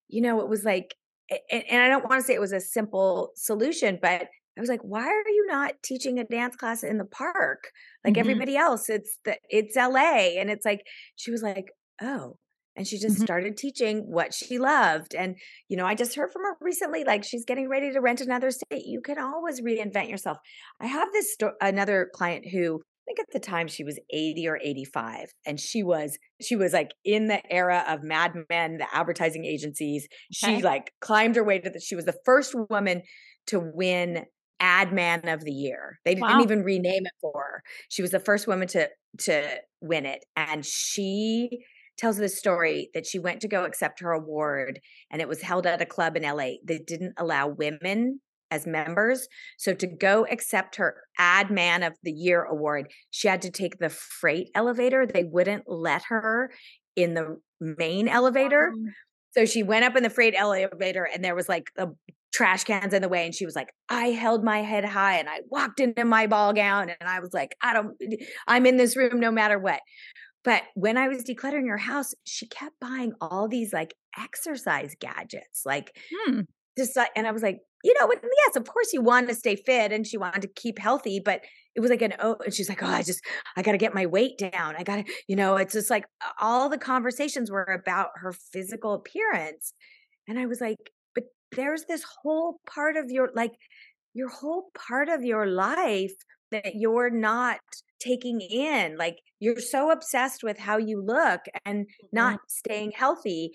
you 0.08 0.22
know 0.22 0.40
it 0.40 0.48
was 0.48 0.64
like 0.64 0.96
and, 1.50 1.64
and 1.70 1.82
i 1.82 1.88
don't 1.88 2.08
want 2.08 2.22
to 2.22 2.26
say 2.26 2.34
it 2.34 2.42
was 2.42 2.54
a 2.54 2.60
simple 2.60 3.32
solution 3.36 3.98
but 4.02 4.28
I 4.58 4.62
was 4.62 4.70
like, 4.70 4.82
why 4.82 5.06
are 5.06 5.30
you 5.30 5.46
not 5.48 5.74
teaching 5.84 6.20
a 6.20 6.24
dance 6.24 6.56
class 6.56 6.84
in 6.84 6.98
the 6.98 7.06
park 7.06 7.66
like 8.04 8.14
mm-hmm. 8.14 8.20
everybody 8.20 8.56
else? 8.56 8.90
It's 8.90 9.20
the 9.26 9.38
it's 9.50 9.76
LA. 9.76 10.40
And 10.40 10.50
it's 10.50 10.66
like, 10.66 10.82
she 11.16 11.32
was 11.32 11.42
like, 11.42 11.72
oh. 12.02 12.38
And 12.78 12.86
she 12.86 12.98
just 12.98 13.16
mm-hmm. 13.16 13.24
started 13.24 13.56
teaching 13.56 14.00
what 14.00 14.34
she 14.34 14.60
loved. 14.60 15.16
And, 15.16 15.38
you 15.70 15.78
know, 15.78 15.86
I 15.86 15.96
just 15.96 16.16
heard 16.16 16.32
from 16.32 16.42
her 16.44 16.58
recently, 16.60 17.06
like 17.06 17.24
she's 17.24 17.46
getting 17.46 17.70
ready 17.70 17.92
to 17.92 18.02
rent 18.02 18.20
another 18.20 18.52
state. 18.52 18.86
You 18.86 19.02
can 19.02 19.18
always 19.18 19.62
reinvent 19.62 20.10
yourself. 20.10 20.38
I 20.82 20.88
have 20.88 21.12
this 21.14 21.34
sto- 21.34 21.54
another 21.62 22.10
client 22.14 22.46
who 22.52 22.82
I 22.82 23.12
think 23.12 23.20
at 23.20 23.32
the 23.32 23.40
time 23.40 23.68
she 23.68 23.84
was 23.84 24.00
80 24.10 24.48
or 24.48 24.60
85 24.62 25.32
and 25.46 25.60
she 25.60 25.84
was 25.84 26.18
she 26.42 26.56
was 26.56 26.74
like 26.74 26.92
in 27.06 27.28
the 27.28 27.40
era 27.54 27.86
of 27.88 28.04
Mad 28.04 28.34
Men, 28.50 28.78
the 28.78 28.88
advertising 28.94 29.46
agencies. 29.46 30.08
Okay. 30.44 30.58
She 30.58 30.62
like 30.64 30.92
climbed 31.02 31.36
her 31.36 31.44
way 31.44 31.60
to 31.60 31.70
the 31.70 31.80
she 31.80 31.96
was 31.96 32.06
the 32.06 32.18
first 32.26 32.56
woman 32.70 33.04
to 33.48 33.60
win 33.60 34.26
ad 34.60 34.94
man 34.94 35.28
of 35.28 35.44
the 35.44 35.52
year. 35.52 36.00
They 36.06 36.16
wow. 36.16 36.28
didn't 36.28 36.44
even 36.44 36.64
rename 36.64 37.06
it 37.06 37.14
for 37.22 37.34
her. 37.36 37.64
She 37.90 38.02
was 38.02 38.12
the 38.12 38.20
first 38.20 38.48
woman 38.48 38.68
to 38.70 38.90
to 39.20 39.48
win 39.82 40.06
it 40.06 40.26
and 40.36 40.66
she 40.66 41.64
tells 41.98 42.18
this 42.18 42.38
story 42.38 42.90
that 42.94 43.06
she 43.06 43.20
went 43.20 43.42
to 43.42 43.48
go 43.48 43.64
accept 43.64 44.02
her 44.02 44.12
award 44.12 44.80
and 45.10 45.22
it 45.22 45.28
was 45.28 45.42
held 45.42 45.66
at 45.66 45.82
a 45.82 45.86
club 45.86 46.18
in 46.18 46.24
LA 46.24 46.56
that 46.66 46.86
didn't 46.86 47.14
allow 47.18 47.48
women 47.48 48.20
as 48.52 48.68
members. 48.68 49.28
So 49.58 49.74
to 49.74 49.88
go 49.88 50.26
accept 50.30 50.76
her 50.76 50.96
ad 51.18 51.50
man 51.50 51.84
of 51.84 51.94
the 52.04 52.12
year 52.12 52.44
award, 52.44 52.92
she 53.12 53.28
had 53.28 53.42
to 53.44 53.50
take 53.50 53.80
the 53.80 53.90
freight 53.90 54.50
elevator. 54.56 55.06
They 55.06 55.24
wouldn't 55.24 55.64
let 55.68 56.04
her 56.10 56.52
in 56.96 57.14
the 57.14 57.40
main 57.60 58.08
elevator. 58.08 58.74
So 59.32 59.46
she 59.46 59.64
went 59.64 59.86
up 59.86 59.96
in 59.96 60.04
the 60.04 60.10
freight 60.10 60.36
elevator 60.38 61.08
and 61.12 61.24
there 61.24 61.36
was 61.36 61.50
like 61.50 61.70
a 61.78 61.88
trash 62.36 62.66
cans 62.66 62.94
in 62.94 63.02
the 63.02 63.08
way 63.08 63.26
and 63.26 63.34
she 63.34 63.46
was 63.46 63.56
like 63.56 63.74
i 63.88 64.08
held 64.08 64.44
my 64.44 64.62
head 64.62 64.84
high 64.84 65.18
and 65.18 65.30
i 65.30 65.40
walked 65.50 65.80
into 65.80 66.04
my 66.04 66.28
ball 66.28 66.52
gown 66.52 66.90
and 66.90 67.10
i 67.10 67.22
was 67.22 67.34
like 67.34 67.56
i 67.62 67.72
don't 67.72 67.96
i'm 68.46 68.66
in 68.66 68.76
this 68.76 68.98
room 68.98 69.20
no 69.20 69.32
matter 69.32 69.58
what. 69.58 69.80
But 70.44 70.64
when 70.76 70.98
i 70.98 71.08
was 71.08 71.24
decluttering 71.24 71.70
her 71.70 71.78
house 71.78 72.14
she 72.26 72.46
kept 72.48 72.78
buying 72.82 73.14
all 73.22 73.48
these 73.48 73.72
like 73.72 73.94
exercise 74.20 74.96
gadgets 75.00 75.62
like 75.66 75.96
hmm. 76.14 76.42
just 76.78 77.00
and 77.16 77.26
i 77.26 77.32
was 77.32 77.42
like 77.42 77.60
you 77.86 77.94
know 78.00 78.12
yes 78.12 78.56
of 78.58 78.66
course 78.68 78.92
you 78.92 79.02
want 79.02 79.30
to 79.30 79.36
stay 79.36 79.56
fit 79.56 79.94
and 79.94 80.06
she 80.06 80.18
wanted 80.18 80.42
to 80.42 80.50
keep 80.50 80.78
healthy 80.78 81.22
but 81.24 81.40
it 81.74 81.80
was 81.80 81.90
like 81.90 82.02
an 82.02 82.16
oh 82.20 82.36
and 82.44 82.54
she's 82.54 82.68
like 82.68 82.84
oh 82.84 82.88
i 82.88 83.02
just 83.02 83.22
i 83.56 83.62
gotta 83.62 83.78
get 83.78 83.96
my 83.96 84.06
weight 84.06 84.38
down. 84.38 84.76
I 84.78 84.84
gotta 84.84 85.06
you 85.28 85.38
know 85.38 85.56
it's 85.56 85.74
just 85.74 85.90
like 85.90 86.06
all 86.42 86.68
the 86.68 86.78
conversations 86.78 87.50
were 87.50 87.64
about 87.64 88.10
her 88.16 88.34
physical 88.34 88.94
appearance 88.94 89.74
and 90.28 90.38
i 90.38 90.46
was 90.46 90.60
like 90.60 90.92
there's 91.52 91.86
this 91.86 92.04
whole 92.22 92.60
part 92.68 92.98
of 92.98 93.10
your 93.10 93.32
like 93.36 93.54
your 94.14 94.30
whole 94.30 94.72
part 94.76 95.10
of 95.10 95.24
your 95.24 95.46
life 95.46 96.14
that 96.52 96.76
you're 96.76 97.10
not 97.10 97.60
taking 98.00 98.42
in 98.42 98.98
like 98.98 99.18
you're 99.40 99.60
so 99.60 99.92
obsessed 99.92 100.44
with 100.44 100.58
how 100.58 100.78
you 100.78 101.02
look 101.02 101.42
and 101.66 101.88
not 102.12 102.36
mm-hmm. 102.36 102.46
staying 102.48 102.92
healthy 102.92 103.52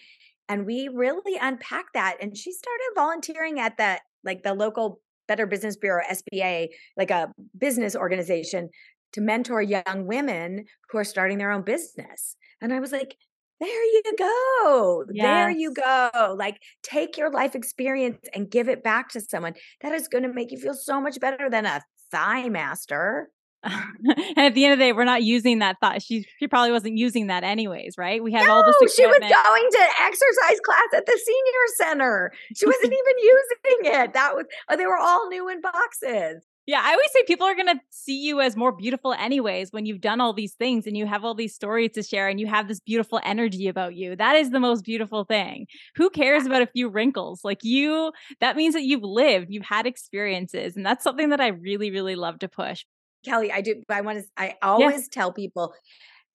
and 0.48 0.66
we 0.66 0.88
really 0.92 1.38
unpack 1.40 1.86
that 1.94 2.16
and 2.20 2.36
she 2.36 2.52
started 2.52 2.90
volunteering 2.94 3.60
at 3.60 3.76
the 3.76 3.98
like 4.24 4.42
the 4.42 4.54
local 4.54 5.00
better 5.28 5.46
business 5.46 5.76
bureau 5.76 6.02
sba 6.12 6.68
like 6.96 7.10
a 7.10 7.32
business 7.56 7.94
organization 7.94 8.68
to 9.12 9.20
mentor 9.20 9.62
young 9.62 10.06
women 10.06 10.64
who 10.90 10.98
are 10.98 11.04
starting 11.04 11.38
their 11.38 11.52
own 11.52 11.62
business 11.62 12.36
and 12.60 12.72
i 12.72 12.80
was 12.80 12.92
like 12.92 13.16
there 13.60 13.84
you 13.84 14.02
go. 14.18 15.04
Yes. 15.12 15.24
There 15.24 15.50
you 15.50 15.74
go. 15.74 16.34
Like 16.38 16.60
take 16.82 17.16
your 17.18 17.30
life 17.30 17.54
experience 17.54 18.18
and 18.34 18.50
give 18.50 18.68
it 18.68 18.82
back 18.82 19.10
to 19.10 19.20
someone. 19.20 19.54
That 19.82 19.92
is 19.92 20.08
going 20.08 20.24
to 20.24 20.32
make 20.32 20.50
you 20.50 20.58
feel 20.58 20.74
so 20.74 21.00
much 21.00 21.20
better 21.20 21.50
than 21.50 21.66
a 21.66 21.82
thigh 22.10 22.48
master. 22.48 23.30
and 23.62 23.76
at 24.38 24.54
the 24.54 24.64
end 24.64 24.72
of 24.72 24.78
the 24.78 24.86
day, 24.86 24.92
we're 24.92 25.04
not 25.04 25.22
using 25.22 25.58
that 25.58 25.76
thought. 25.80 26.00
She 26.00 26.26
she 26.38 26.48
probably 26.48 26.72
wasn't 26.72 26.96
using 26.96 27.26
that 27.26 27.44
anyways, 27.44 27.96
right? 27.98 28.22
We 28.24 28.32
have 28.32 28.46
no, 28.46 28.54
all 28.54 28.64
this. 28.64 28.94
She 28.94 29.06
was 29.06 29.18
going 29.18 29.30
to 29.30 29.86
exercise 30.02 30.60
class 30.64 30.88
at 30.96 31.04
the 31.04 31.20
senior 31.22 31.66
center. 31.76 32.32
She 32.56 32.64
wasn't 32.64 32.84
even 32.92 33.14
using 33.22 34.00
it. 34.00 34.12
That 34.14 34.34
was 34.34 34.46
oh, 34.70 34.76
they 34.76 34.86
were 34.86 34.96
all 34.96 35.28
new 35.28 35.48
in 35.50 35.60
boxes. 35.60 36.42
Yeah, 36.70 36.82
I 36.84 36.92
always 36.92 37.10
say 37.12 37.24
people 37.26 37.48
are 37.48 37.56
going 37.56 37.66
to 37.66 37.80
see 37.90 38.24
you 38.24 38.40
as 38.40 38.56
more 38.56 38.70
beautiful, 38.70 39.12
anyways, 39.12 39.72
when 39.72 39.86
you've 39.86 40.00
done 40.00 40.20
all 40.20 40.32
these 40.32 40.52
things 40.52 40.86
and 40.86 40.96
you 40.96 41.04
have 41.04 41.24
all 41.24 41.34
these 41.34 41.52
stories 41.52 41.90
to 41.94 42.02
share 42.04 42.28
and 42.28 42.38
you 42.38 42.46
have 42.46 42.68
this 42.68 42.78
beautiful 42.78 43.18
energy 43.24 43.66
about 43.66 43.96
you. 43.96 44.14
That 44.14 44.36
is 44.36 44.50
the 44.50 44.60
most 44.60 44.84
beautiful 44.84 45.24
thing. 45.24 45.66
Who 45.96 46.10
cares 46.10 46.46
about 46.46 46.62
a 46.62 46.68
few 46.68 46.88
wrinkles? 46.88 47.40
Like 47.42 47.64
you, 47.64 48.12
that 48.38 48.54
means 48.54 48.74
that 48.74 48.84
you've 48.84 49.02
lived, 49.02 49.48
you've 49.50 49.64
had 49.64 49.84
experiences. 49.84 50.76
And 50.76 50.86
that's 50.86 51.02
something 51.02 51.30
that 51.30 51.40
I 51.40 51.48
really, 51.48 51.90
really 51.90 52.14
love 52.14 52.38
to 52.38 52.48
push. 52.48 52.84
Kelly, 53.24 53.50
I 53.50 53.62
do, 53.62 53.82
I 53.88 54.02
want 54.02 54.20
to, 54.20 54.24
I 54.36 54.54
always 54.62 55.08
tell 55.08 55.32
people, 55.32 55.74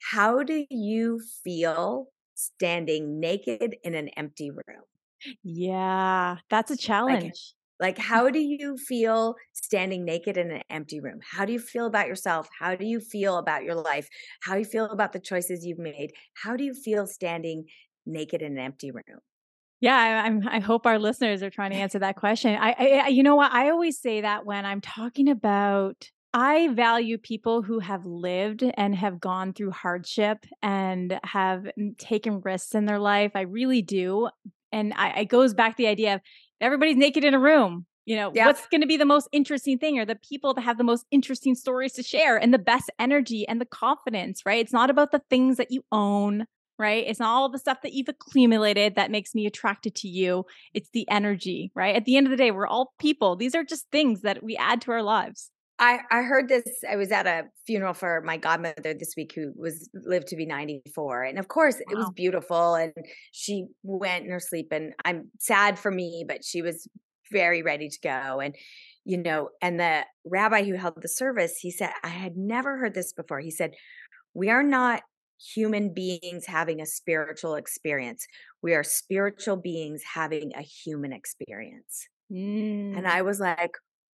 how 0.01 0.43
do 0.43 0.65
you 0.69 1.21
feel 1.45 2.07
standing 2.33 3.21
naked 3.21 3.77
in 3.85 3.95
an 3.95 4.09
empty 4.09 4.51
room? 4.51 4.83
Yeah, 5.43 6.39
that's 6.49 6.71
a 6.71 6.77
challenge. 6.77 7.23
Like, 7.23 7.33
Like, 7.79 7.97
how 7.97 8.29
do 8.29 8.39
you 8.39 8.77
feel 8.77 9.35
standing 9.53 10.05
naked 10.05 10.37
in 10.37 10.51
an 10.51 10.61
empty 10.69 10.99
room? 10.99 11.19
How 11.23 11.45
do 11.45 11.53
you 11.53 11.59
feel 11.59 11.85
about 11.85 12.07
yourself? 12.07 12.47
How 12.57 12.75
do 12.75 12.85
you 12.85 12.99
feel 12.99 13.37
about 13.37 13.63
your 13.63 13.75
life? 13.75 14.07
How 14.41 14.53
do 14.53 14.59
you 14.59 14.65
feel 14.65 14.85
about 14.85 15.13
the 15.13 15.19
choices 15.19 15.65
you've 15.65 15.79
made? 15.79 16.11
How 16.35 16.55
do 16.55 16.63
you 16.63 16.73
feel 16.73 17.05
standing 17.07 17.65
naked 18.05 18.41
in 18.41 18.53
an 18.53 18.59
empty 18.59 18.91
room? 18.91 19.19
Yeah, 19.81 19.97
I, 19.97 20.25
I'm. 20.25 20.47
I 20.47 20.59
hope 20.59 20.85
our 20.85 20.97
listeners 20.97 21.43
are 21.43 21.49
trying 21.49 21.71
to 21.71 21.77
answer 21.77 21.99
that 21.99 22.15
question. 22.15 22.57
I, 22.59 23.03
I, 23.05 23.07
you 23.09 23.23
know 23.23 23.35
what? 23.35 23.51
I 23.51 23.69
always 23.69 23.99
say 23.99 24.21
that 24.21 24.45
when 24.45 24.65
I'm 24.65 24.79
talking 24.79 25.29
about 25.29 26.09
I 26.35 26.67
value 26.67 27.17
people 27.17 27.61
who 27.61 27.79
have 27.79 28.05
lived 28.05 28.61
and 28.75 28.93
have 28.93 29.21
gone 29.21 29.53
through 29.53 29.71
hardship 29.71 30.45
and 30.61 31.17
have 31.23 31.65
mm, 31.79 31.97
taken 31.97 32.41
risks 32.41 32.75
in 32.75 32.83
their 32.83 32.99
life. 32.99 33.31
I 33.35 33.41
really 33.41 33.81
do. 33.81 34.27
And 34.69 34.93
I, 34.97 35.21
it 35.21 35.29
goes 35.29 35.53
back 35.53 35.77
to 35.77 35.83
the 35.83 35.87
idea 35.87 36.15
of 36.15 36.21
everybody's 36.61 36.97
naked 36.97 37.23
in 37.23 37.33
a 37.33 37.39
room. 37.39 37.85
You 38.05 38.17
know, 38.17 38.31
yep. 38.35 38.45
what's 38.45 38.67
going 38.67 38.81
to 38.81 38.87
be 38.87 38.97
the 38.97 39.05
most 39.05 39.27
interesting 39.31 39.79
thing 39.79 39.97
are 39.97 40.05
the 40.05 40.15
people 40.15 40.53
that 40.53 40.61
have 40.61 40.77
the 40.77 40.83
most 40.83 41.05
interesting 41.09 41.55
stories 41.55 41.93
to 41.93 42.03
share 42.03 42.37
and 42.37 42.53
the 42.53 42.59
best 42.59 42.91
energy 42.99 43.47
and 43.47 43.59
the 43.59 43.65
confidence, 43.65 44.43
right? 44.45 44.59
It's 44.59 44.73
not 44.73 44.91
about 44.91 45.11
the 45.11 45.23
things 45.27 45.57
that 45.57 45.71
you 45.71 45.83
own, 45.91 46.45
right? 46.77 47.03
It's 47.07 47.19
not 47.19 47.33
all 47.33 47.49
the 47.49 47.57
stuff 47.57 47.81
that 47.81 47.93
you've 47.93 48.09
accumulated 48.09 48.95
that 48.95 49.09
makes 49.09 49.33
me 49.33 49.47
attracted 49.47 49.95
to 49.95 50.07
you. 50.07 50.45
It's 50.73 50.89
the 50.93 51.09
energy, 51.09 51.71
right? 51.73 51.95
At 51.95 52.05
the 52.05 52.15
end 52.15 52.27
of 52.27 52.31
the 52.31 52.37
day, 52.37 52.51
we're 52.51 52.67
all 52.67 52.93
people. 52.99 53.35
These 53.35 53.55
are 53.55 53.63
just 53.63 53.87
things 53.91 54.21
that 54.21 54.43
we 54.43 54.55
add 54.55 54.81
to 54.81 54.91
our 54.91 55.01
lives. 55.01 55.49
I, 55.77 55.99
I 56.09 56.21
heard 56.21 56.47
this. 56.47 56.63
I 56.89 56.95
was 56.95 57.11
at 57.11 57.27
a 57.27 57.43
funeral 57.67 57.93
for 57.93 58.21
my 58.21 58.37
godmother 58.37 58.93
this 58.93 59.13
week 59.17 59.33
who 59.35 59.51
was 59.57 59.89
lived 59.93 60.27
to 60.27 60.35
be 60.35 60.45
94. 60.45 61.23
And 61.23 61.39
of 61.39 61.47
course, 61.49 61.75
wow. 61.75 61.91
it 61.91 61.97
was 61.97 62.11
beautiful. 62.15 62.75
And 62.75 62.93
she 63.31 63.65
went 63.83 64.25
in 64.25 64.31
her 64.31 64.39
sleep. 64.39 64.69
And 64.71 64.93
I'm 65.03 65.31
sad 65.39 65.77
for 65.77 65.91
me, 65.91 66.23
but 66.27 66.45
she 66.45 66.61
was 66.61 66.87
very 67.31 67.61
ready 67.61 67.89
to 67.89 67.99
go. 68.01 68.39
And, 68.39 68.55
you 69.03 69.17
know, 69.17 69.49
and 69.61 69.79
the 69.79 70.05
rabbi 70.25 70.63
who 70.63 70.75
held 70.75 71.01
the 71.01 71.09
service, 71.09 71.57
he 71.59 71.71
said, 71.71 71.91
I 72.03 72.09
had 72.09 72.37
never 72.37 72.77
heard 72.77 72.93
this 72.93 73.11
before. 73.11 73.39
He 73.41 73.51
said, 73.51 73.71
We 74.33 74.49
are 74.49 74.63
not 74.63 75.01
human 75.53 75.93
beings 75.93 76.45
having 76.45 76.79
a 76.79 76.85
spiritual 76.85 77.55
experience, 77.55 78.25
we 78.61 78.73
are 78.73 78.83
spiritual 78.83 79.57
beings 79.57 80.01
having 80.13 80.51
a 80.55 80.61
human 80.61 81.11
experience. 81.11 82.07
Mm. 82.31 82.97
And 82.97 83.07
I 83.07 83.21
was 83.21 83.41
like, 83.41 83.71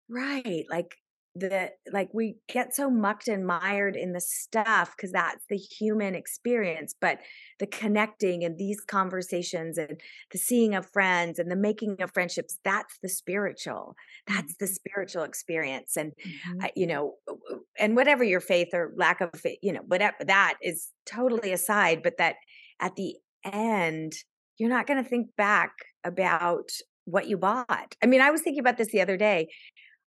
right 0.10 0.65
like 0.69 0.95
the 1.36 1.70
like 1.92 2.10
we 2.13 2.36
get 2.52 2.76
so 2.76 2.89
mucked 2.89 3.28
and 3.28 3.46
mired 3.46 3.96
in 3.96 4.13
the 4.13 4.22
stuff 4.22 4.94
because 4.96 5.12
that's 5.12 5.46
the 5.50 5.58
human 5.58 6.15
experience 6.15 6.96
but 7.00 7.20
the 7.60 7.68
connecting 7.68 8.44
and 8.44 8.58
these 8.58 8.82
conversations 8.82 9.78
and 9.78 10.02
the 10.32 10.38
seeing 10.38 10.74
of 10.74 10.89
friends 10.92 11.38
and 11.38 11.52
the 11.52 11.56
making 11.56 12.02
of 12.02 12.12
friendships 12.12 12.58
that's 12.63 12.98
the 13.04 13.10
spiritual 13.10 13.96
that's 14.28 14.56
the 14.58 14.65
mm-hmm. 14.65 14.74
spiritual 14.74 15.24
experience 15.24 15.96
and 15.96 16.13
mm-hmm. 16.13 16.65
uh, 16.65 16.70
you 16.76 16.88
know 16.88 17.13
and 17.78 17.96
whatever 17.96 18.24
your 18.24 18.42
faith 18.42 18.70
or 18.74 18.92
lack 18.98 19.22
of 19.22 19.30
faith 19.36 19.60
you 19.62 19.72
know 19.72 19.82
whatever 19.86 20.18
that 20.26 20.56
is 20.63 20.89
totally 21.06 21.52
aside 21.52 22.02
but 22.04 22.18
that 22.18 22.36
at 22.80 22.96
the 22.96 23.15
end 23.46 24.13
you're 24.58 24.70
not 24.70 24.88
going 24.88 25.02
to 25.02 25.10
think 25.10 25.28
back 25.38 25.72
about 26.04 26.70
what 27.10 27.28
you 27.28 27.38
bought. 27.38 27.96
I 28.04 28.06
mean, 28.06 28.22
I 28.22 28.30
was 28.30 28.42
thinking 28.42 28.60
about 28.60 28.78
this 28.78 28.92
the 28.92 29.02
other 29.02 29.18
day. 29.18 29.48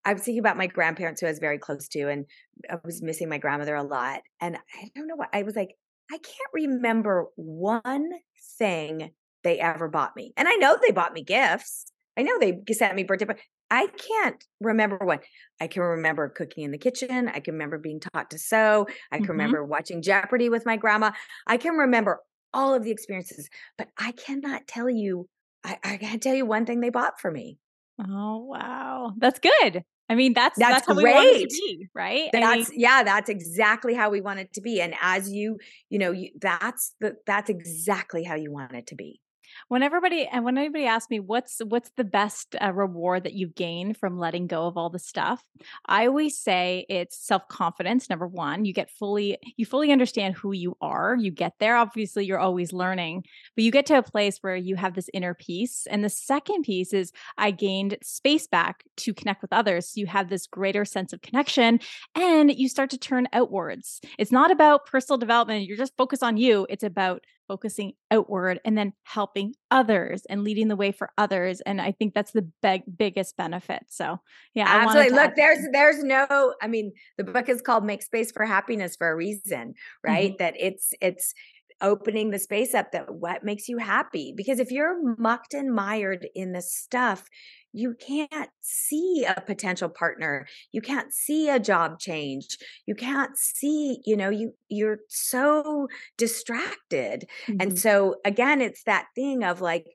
I 0.05 0.13
was 0.13 0.23
thinking 0.23 0.41
about 0.41 0.57
my 0.57 0.67
grandparents 0.67 1.21
who 1.21 1.27
I 1.27 1.31
was 1.31 1.39
very 1.39 1.59
close 1.59 1.89
to, 1.89 2.09
and 2.09 2.27
I 2.71 2.77
was 2.85 3.03
missing 3.03 3.29
my 3.29 3.39
grandmother 3.39 3.75
a 3.77 3.83
lot. 3.83 4.23
And 4.41 4.57
I 4.57 4.91
don't 4.95 5.07
know 5.07 5.17
what 5.17 5.31
I 5.33 5.43
was 5.43 5.55
like, 5.55 5.77
I 6.11 6.19
can't 6.19 6.51
remember 6.53 7.27
one 7.37 8.11
thing 8.59 9.13
they 9.45 9.59
ever 9.61 9.89
bought 9.89 10.17
me. 10.17 10.33
And 10.37 10.49
I 10.49 10.55
know 10.55 10.77
they 10.81 10.93
bought 10.93 11.13
me 11.13 11.23
gifts. 11.23 11.87
I 12.17 12.23
know 12.23 12.39
they 12.39 12.61
sent 12.73 12.95
me 12.95 13.05
birthday, 13.05 13.25
but 13.25 13.39
I 13.71 13.87
can't 13.87 14.45
remember 14.61 14.99
one. 14.99 15.21
I 15.61 15.67
can 15.67 15.83
remember 15.83 16.29
cooking 16.29 16.65
in 16.65 16.73
the 16.73 16.79
kitchen. 16.79 17.29
I 17.29 17.41
can 17.41 17.55
remember 17.55 17.79
being 17.79 18.01
taught 18.01 18.31
to 18.31 18.39
sew. 18.39 18.87
I 19.11 19.17
can 19.17 19.25
mm-hmm. 19.25 19.33
remember 19.33 19.65
watching 19.65 20.03
Jeopardy 20.03 20.51
with 20.51 20.67
my 20.67 20.77
grandma. 20.77 21.13
I 21.47 21.57
can 21.57 21.75
remember 21.75 22.21
all 22.53 22.75
of 22.75 22.85
the 22.85 22.91
experiences, 22.91 23.49
but 23.79 23.89
I 23.97 24.13
cannot 24.13 24.67
tell 24.67 24.91
you. 24.91 25.27
I, 25.65 25.79
I 25.85 25.97
can't 25.97 26.23
tell 26.23 26.35
you 26.35 26.45
one 26.45 26.67
thing 26.67 26.81
they 26.81 26.91
bought 26.91 27.21
for 27.21 27.31
me. 27.31 27.57
Oh 27.99 28.45
wow, 28.45 29.13
that's 29.19 29.39
good. 29.39 29.85
I 30.09 30.15
mean, 30.15 30.35
that's 30.35 30.59
that's, 30.59 30.75
that's 30.75 30.87
how 30.87 30.95
great. 30.95 31.05
we 31.05 31.13
want 31.13 31.29
it 31.29 31.41
to 31.41 31.47
be, 31.49 31.89
right? 31.95 32.29
That's 32.33 32.45
I 32.45 32.57
mean, 32.57 32.67
yeah, 32.75 33.03
that's 33.03 33.31
exactly 33.31 33.95
how 33.95 34.11
we 34.11 34.21
want 34.21 34.41
it 34.41 34.53
to 34.55 34.61
be. 34.61 34.81
And 34.83 34.95
as 35.01 35.31
you, 35.31 35.59
you 35.89 35.99
know, 35.99 36.13
you, 36.13 36.31
that's 36.39 36.95
the 37.01 37.17
that's 37.27 37.49
exactly 37.49 38.23
how 38.23 38.35
you 38.35 38.53
want 38.53 38.75
it 38.75 38.89
to 38.89 38.95
be 38.95 39.22
when 39.73 39.83
everybody 39.83 40.29
and 40.31 40.45
when 40.45 40.59
anybody 40.59 40.85
asks 40.85 41.09
me 41.09 41.19
what's 41.19 41.63
what's 41.67 41.91
the 41.97 42.05
best 42.05 42.55
uh, 42.61 42.71
reward 42.75 43.25
that 43.25 43.33
you 43.33 43.47
gain 43.47 43.95
from 43.95 44.19
letting 44.19 44.47
go 44.47 44.67
of 44.67 44.77
all 44.77 44.91
the 44.91 44.99
stuff? 44.99 45.43
I 45.87 46.09
always 46.09 46.37
say 46.37 46.85
it's 46.91 47.27
self-confidence 47.27 48.11
number 48.11 48.27
one. 48.27 48.67
You 48.67 48.75
get 48.75 48.91
fully 48.91 49.39
you 49.57 49.65
fully 49.65 49.91
understand 49.91 50.35
who 50.35 50.53
you 50.53 50.77
are. 50.83 51.17
You 51.19 51.31
get 51.31 51.55
there. 51.59 51.77
Obviously 51.77 52.27
you're 52.27 52.39
always 52.39 52.75
learning 52.75 53.25
but 53.57 53.65
you 53.65 53.71
get 53.71 53.87
to 53.87 53.97
a 53.97 54.03
place 54.03 54.37
where 54.43 54.57
you 54.57 54.77
have 54.77 54.93
this 54.93 55.09
inner 55.15 55.33
peace 55.33 55.87
and 55.89 56.05
the 56.05 56.11
second 56.11 56.65
piece 56.65 56.93
is 56.93 57.11
i 57.39 57.51
gained 57.51 57.97
space 58.03 58.47
back 58.47 58.85
to 58.99 59.15
connect 59.15 59.41
with 59.41 59.55
others. 59.55 59.89
So 59.89 60.01
you 60.01 60.07
have 60.07 60.29
this 60.29 60.47
greater 60.47 60.85
sense 60.85 61.15
of 61.15 61.23
connection 61.23 61.81
and 62.15 62.55
you 62.55 62.69
start 62.69 62.91
to 62.91 62.99
turn 62.99 63.27
outwards. 63.33 64.03
It's 64.19 64.33
not 64.33 64.51
about 64.51 64.85
personal 64.85 65.17
development. 65.17 65.65
You're 65.65 65.79
just 65.79 65.97
focused 65.97 66.23
on 66.23 66.37
you. 66.37 66.67
It's 66.69 66.85
about 66.85 67.25
focusing 67.53 67.93
outward 68.11 68.59
and 68.65 68.79
then 68.79 68.95
helping 69.03 69.55
others 69.71 70.23
and 70.31 70.43
leading 70.43 70.69
the 70.69 70.77
way 70.77 70.91
for 70.91 71.11
others 71.19 71.61
and 71.67 71.83
i 71.83 71.93
think 71.93 72.15
that's 72.15 72.33
the 72.33 72.49
big 72.63 72.81
biggest 72.97 73.37
benefit 73.37 73.83
so 73.91 74.17
yeah 74.55 74.65
absolutely 74.67 75.15
look 75.15 75.33
there's 75.37 75.67
there's 75.71 76.03
no 76.03 76.55
i 76.63 76.67
mean 76.67 76.91
the 77.19 77.25
book 77.25 77.51
is 77.51 77.61
called 77.61 77.85
make 77.85 78.03
space 78.03 78.33
for 78.33 78.47
happiness 78.47 78.97
for 78.97 79.11
a 79.11 79.15
reason 79.15 79.75
right 80.03 80.31
mm-hmm. 80.31 80.43
that 80.43 80.55
it's 80.59 80.95
it's 81.03 81.35
opening 81.83 82.31
the 82.31 82.39
space 82.39 82.73
up 82.73 82.93
that 82.93 83.13
what 83.13 83.45
makes 83.45 83.69
you 83.69 83.77
happy 83.77 84.33
because 84.35 84.59
if 84.59 84.71
you're 84.71 85.15
mucked 85.19 85.53
and 85.53 85.75
mired 85.75 86.27
in 86.35 86.53
the 86.53 86.63
stuff 86.63 87.29
you 87.73 87.95
can't 87.95 88.51
see 88.61 89.25
a 89.25 89.41
potential 89.41 89.89
partner 89.89 90.47
you 90.73 90.81
can't 90.81 91.13
see 91.13 91.49
a 91.49 91.59
job 91.59 91.99
change 91.99 92.59
you 92.87 92.95
can't 92.95 93.37
see 93.37 93.99
you 94.05 94.17
know 94.17 94.31
you 94.31 94.53
you're 94.69 94.99
so 95.09 95.89
distracted 96.17 97.27
mm-hmm. 97.47 97.57
and 97.61 97.79
so 97.79 98.17
again 98.25 98.61
it's 98.61 98.85
that 98.85 99.07
thing 99.15 99.43
of 99.43 99.61
like 99.61 99.87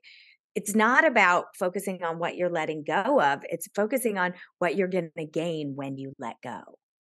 it's 0.54 0.74
not 0.74 1.06
about 1.06 1.56
focusing 1.56 2.02
on 2.02 2.18
what 2.18 2.36
you're 2.36 2.50
letting 2.50 2.82
go 2.84 3.20
of 3.20 3.40
it's 3.44 3.68
focusing 3.74 4.18
on 4.18 4.34
what 4.58 4.76
you're 4.76 4.88
going 4.88 5.10
to 5.16 5.24
gain 5.24 5.74
when 5.76 5.96
you 5.96 6.14
let 6.18 6.36
go 6.42 6.60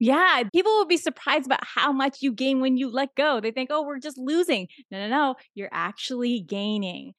yeah, 0.03 0.45
people 0.51 0.73
will 0.73 0.87
be 0.87 0.97
surprised 0.97 1.45
about 1.45 1.63
how 1.63 1.93
much 1.93 2.23
you 2.23 2.33
gain 2.33 2.61
when 2.61 2.79
you 2.79 2.91
let 2.91 3.15
go. 3.17 3.39
They 3.39 3.51
think, 3.51 3.69
oh, 3.71 3.83
we're 3.83 3.99
just 3.99 4.17
losing. 4.17 4.67
No, 4.91 4.99
no, 4.99 5.09
no. 5.09 5.35
You're 5.55 5.69
actually 5.71 6.41
gaining. 6.41 7.13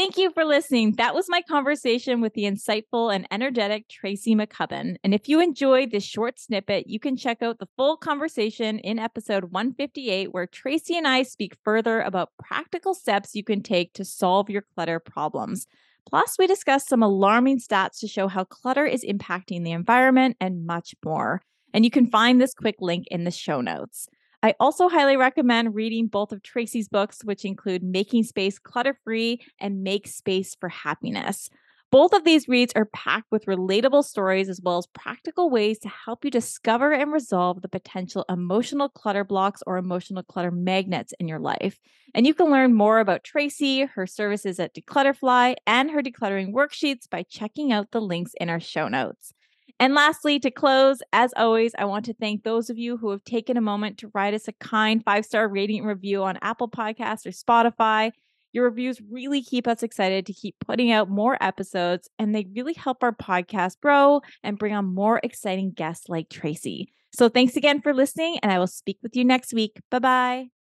Thank 0.00 0.16
you 0.16 0.30
for 0.30 0.46
listening. 0.46 0.92
That 0.92 1.14
was 1.14 1.26
my 1.28 1.42
conversation 1.42 2.22
with 2.22 2.32
the 2.32 2.44
insightful 2.44 3.14
and 3.14 3.28
energetic 3.30 3.86
Tracy 3.86 4.34
McCubbin. 4.34 4.96
And 5.04 5.12
if 5.12 5.28
you 5.28 5.42
enjoyed 5.42 5.90
this 5.90 6.04
short 6.04 6.40
snippet, 6.40 6.86
you 6.86 6.98
can 6.98 7.18
check 7.18 7.42
out 7.42 7.58
the 7.58 7.68
full 7.76 7.98
conversation 7.98 8.78
in 8.78 8.98
episode 8.98 9.52
158, 9.52 10.32
where 10.32 10.46
Tracy 10.46 10.96
and 10.96 11.06
I 11.06 11.22
speak 11.22 11.54
further 11.64 12.00
about 12.00 12.30
practical 12.42 12.94
steps 12.94 13.34
you 13.34 13.44
can 13.44 13.62
take 13.62 13.92
to 13.92 14.06
solve 14.06 14.48
your 14.48 14.64
clutter 14.74 15.00
problems. 15.00 15.66
Plus, 16.08 16.36
we 16.38 16.46
discuss 16.46 16.86
some 16.86 17.02
alarming 17.02 17.58
stats 17.58 18.00
to 18.00 18.08
show 18.08 18.26
how 18.26 18.44
clutter 18.44 18.86
is 18.86 19.04
impacting 19.04 19.64
the 19.64 19.72
environment 19.72 20.34
and 20.40 20.64
much 20.64 20.94
more. 21.04 21.42
And 21.74 21.84
you 21.84 21.90
can 21.90 22.06
find 22.06 22.40
this 22.40 22.54
quick 22.54 22.76
link 22.80 23.06
in 23.10 23.24
the 23.24 23.30
show 23.30 23.60
notes. 23.60 24.08
I 24.42 24.54
also 24.58 24.88
highly 24.88 25.18
recommend 25.18 25.74
reading 25.74 26.06
both 26.06 26.32
of 26.32 26.42
Tracy's 26.42 26.88
books, 26.88 27.22
which 27.22 27.44
include 27.44 27.82
Making 27.82 28.22
Space 28.22 28.58
Clutter 28.58 28.96
Free 29.04 29.40
and 29.60 29.82
Make 29.82 30.06
Space 30.06 30.56
for 30.58 30.70
Happiness. 30.70 31.50
Both 31.90 32.12
of 32.12 32.24
these 32.24 32.48
reads 32.48 32.72
are 32.76 32.84
packed 32.86 33.32
with 33.32 33.46
relatable 33.46 34.04
stories 34.04 34.48
as 34.48 34.60
well 34.62 34.78
as 34.78 34.86
practical 34.86 35.50
ways 35.50 35.78
to 35.80 35.88
help 35.88 36.24
you 36.24 36.30
discover 36.30 36.92
and 36.92 37.12
resolve 37.12 37.60
the 37.60 37.68
potential 37.68 38.24
emotional 38.28 38.88
clutter 38.88 39.24
blocks 39.24 39.60
or 39.66 39.76
emotional 39.76 40.22
clutter 40.22 40.52
magnets 40.52 41.12
in 41.18 41.26
your 41.26 41.40
life. 41.40 41.78
And 42.14 42.26
you 42.26 42.32
can 42.32 42.50
learn 42.50 42.74
more 42.74 43.00
about 43.00 43.24
Tracy, 43.24 43.82
her 43.82 44.06
services 44.06 44.60
at 44.60 44.74
dClutterfy, 44.74 45.56
and 45.66 45.90
her 45.90 46.00
decluttering 46.00 46.52
worksheets 46.52 47.10
by 47.10 47.24
checking 47.28 47.72
out 47.72 47.90
the 47.90 48.00
links 48.00 48.32
in 48.40 48.48
our 48.48 48.60
show 48.60 48.86
notes. 48.86 49.34
And 49.80 49.94
lastly, 49.94 50.38
to 50.40 50.50
close, 50.50 51.02
as 51.12 51.32
always, 51.36 51.72
I 51.78 51.86
want 51.86 52.04
to 52.04 52.14
thank 52.14 52.44
those 52.44 52.70
of 52.70 52.78
you 52.78 52.98
who 52.98 53.10
have 53.10 53.24
taken 53.24 53.56
a 53.56 53.62
moment 53.62 53.98
to 53.98 54.10
write 54.14 54.34
us 54.34 54.46
a 54.46 54.52
kind 54.52 55.02
five 55.04 55.24
star 55.24 55.48
rating 55.48 55.84
review 55.84 56.22
on 56.22 56.38
Apple 56.42 56.68
Podcasts 56.68 57.26
or 57.26 57.30
Spotify. 57.30 58.12
Your 58.52 58.64
reviews 58.64 59.00
really 59.10 59.42
keep 59.42 59.66
us 59.66 59.82
excited 59.82 60.26
to 60.26 60.34
keep 60.34 60.56
putting 60.66 60.92
out 60.92 61.08
more 61.08 61.38
episodes, 61.42 62.10
and 62.18 62.34
they 62.34 62.46
really 62.54 62.74
help 62.74 63.02
our 63.02 63.12
podcast 63.14 63.80
grow 63.80 64.20
and 64.42 64.58
bring 64.58 64.74
on 64.74 64.84
more 64.94 65.20
exciting 65.22 65.72
guests 65.72 66.08
like 66.08 66.28
Tracy. 66.28 66.92
So 67.12 67.28
thanks 67.28 67.56
again 67.56 67.80
for 67.80 67.94
listening, 67.94 68.38
and 68.42 68.52
I 68.52 68.58
will 68.58 68.66
speak 68.66 68.98
with 69.02 69.16
you 69.16 69.24
next 69.24 69.54
week. 69.54 69.80
Bye 69.90 69.98
bye. 70.00 70.50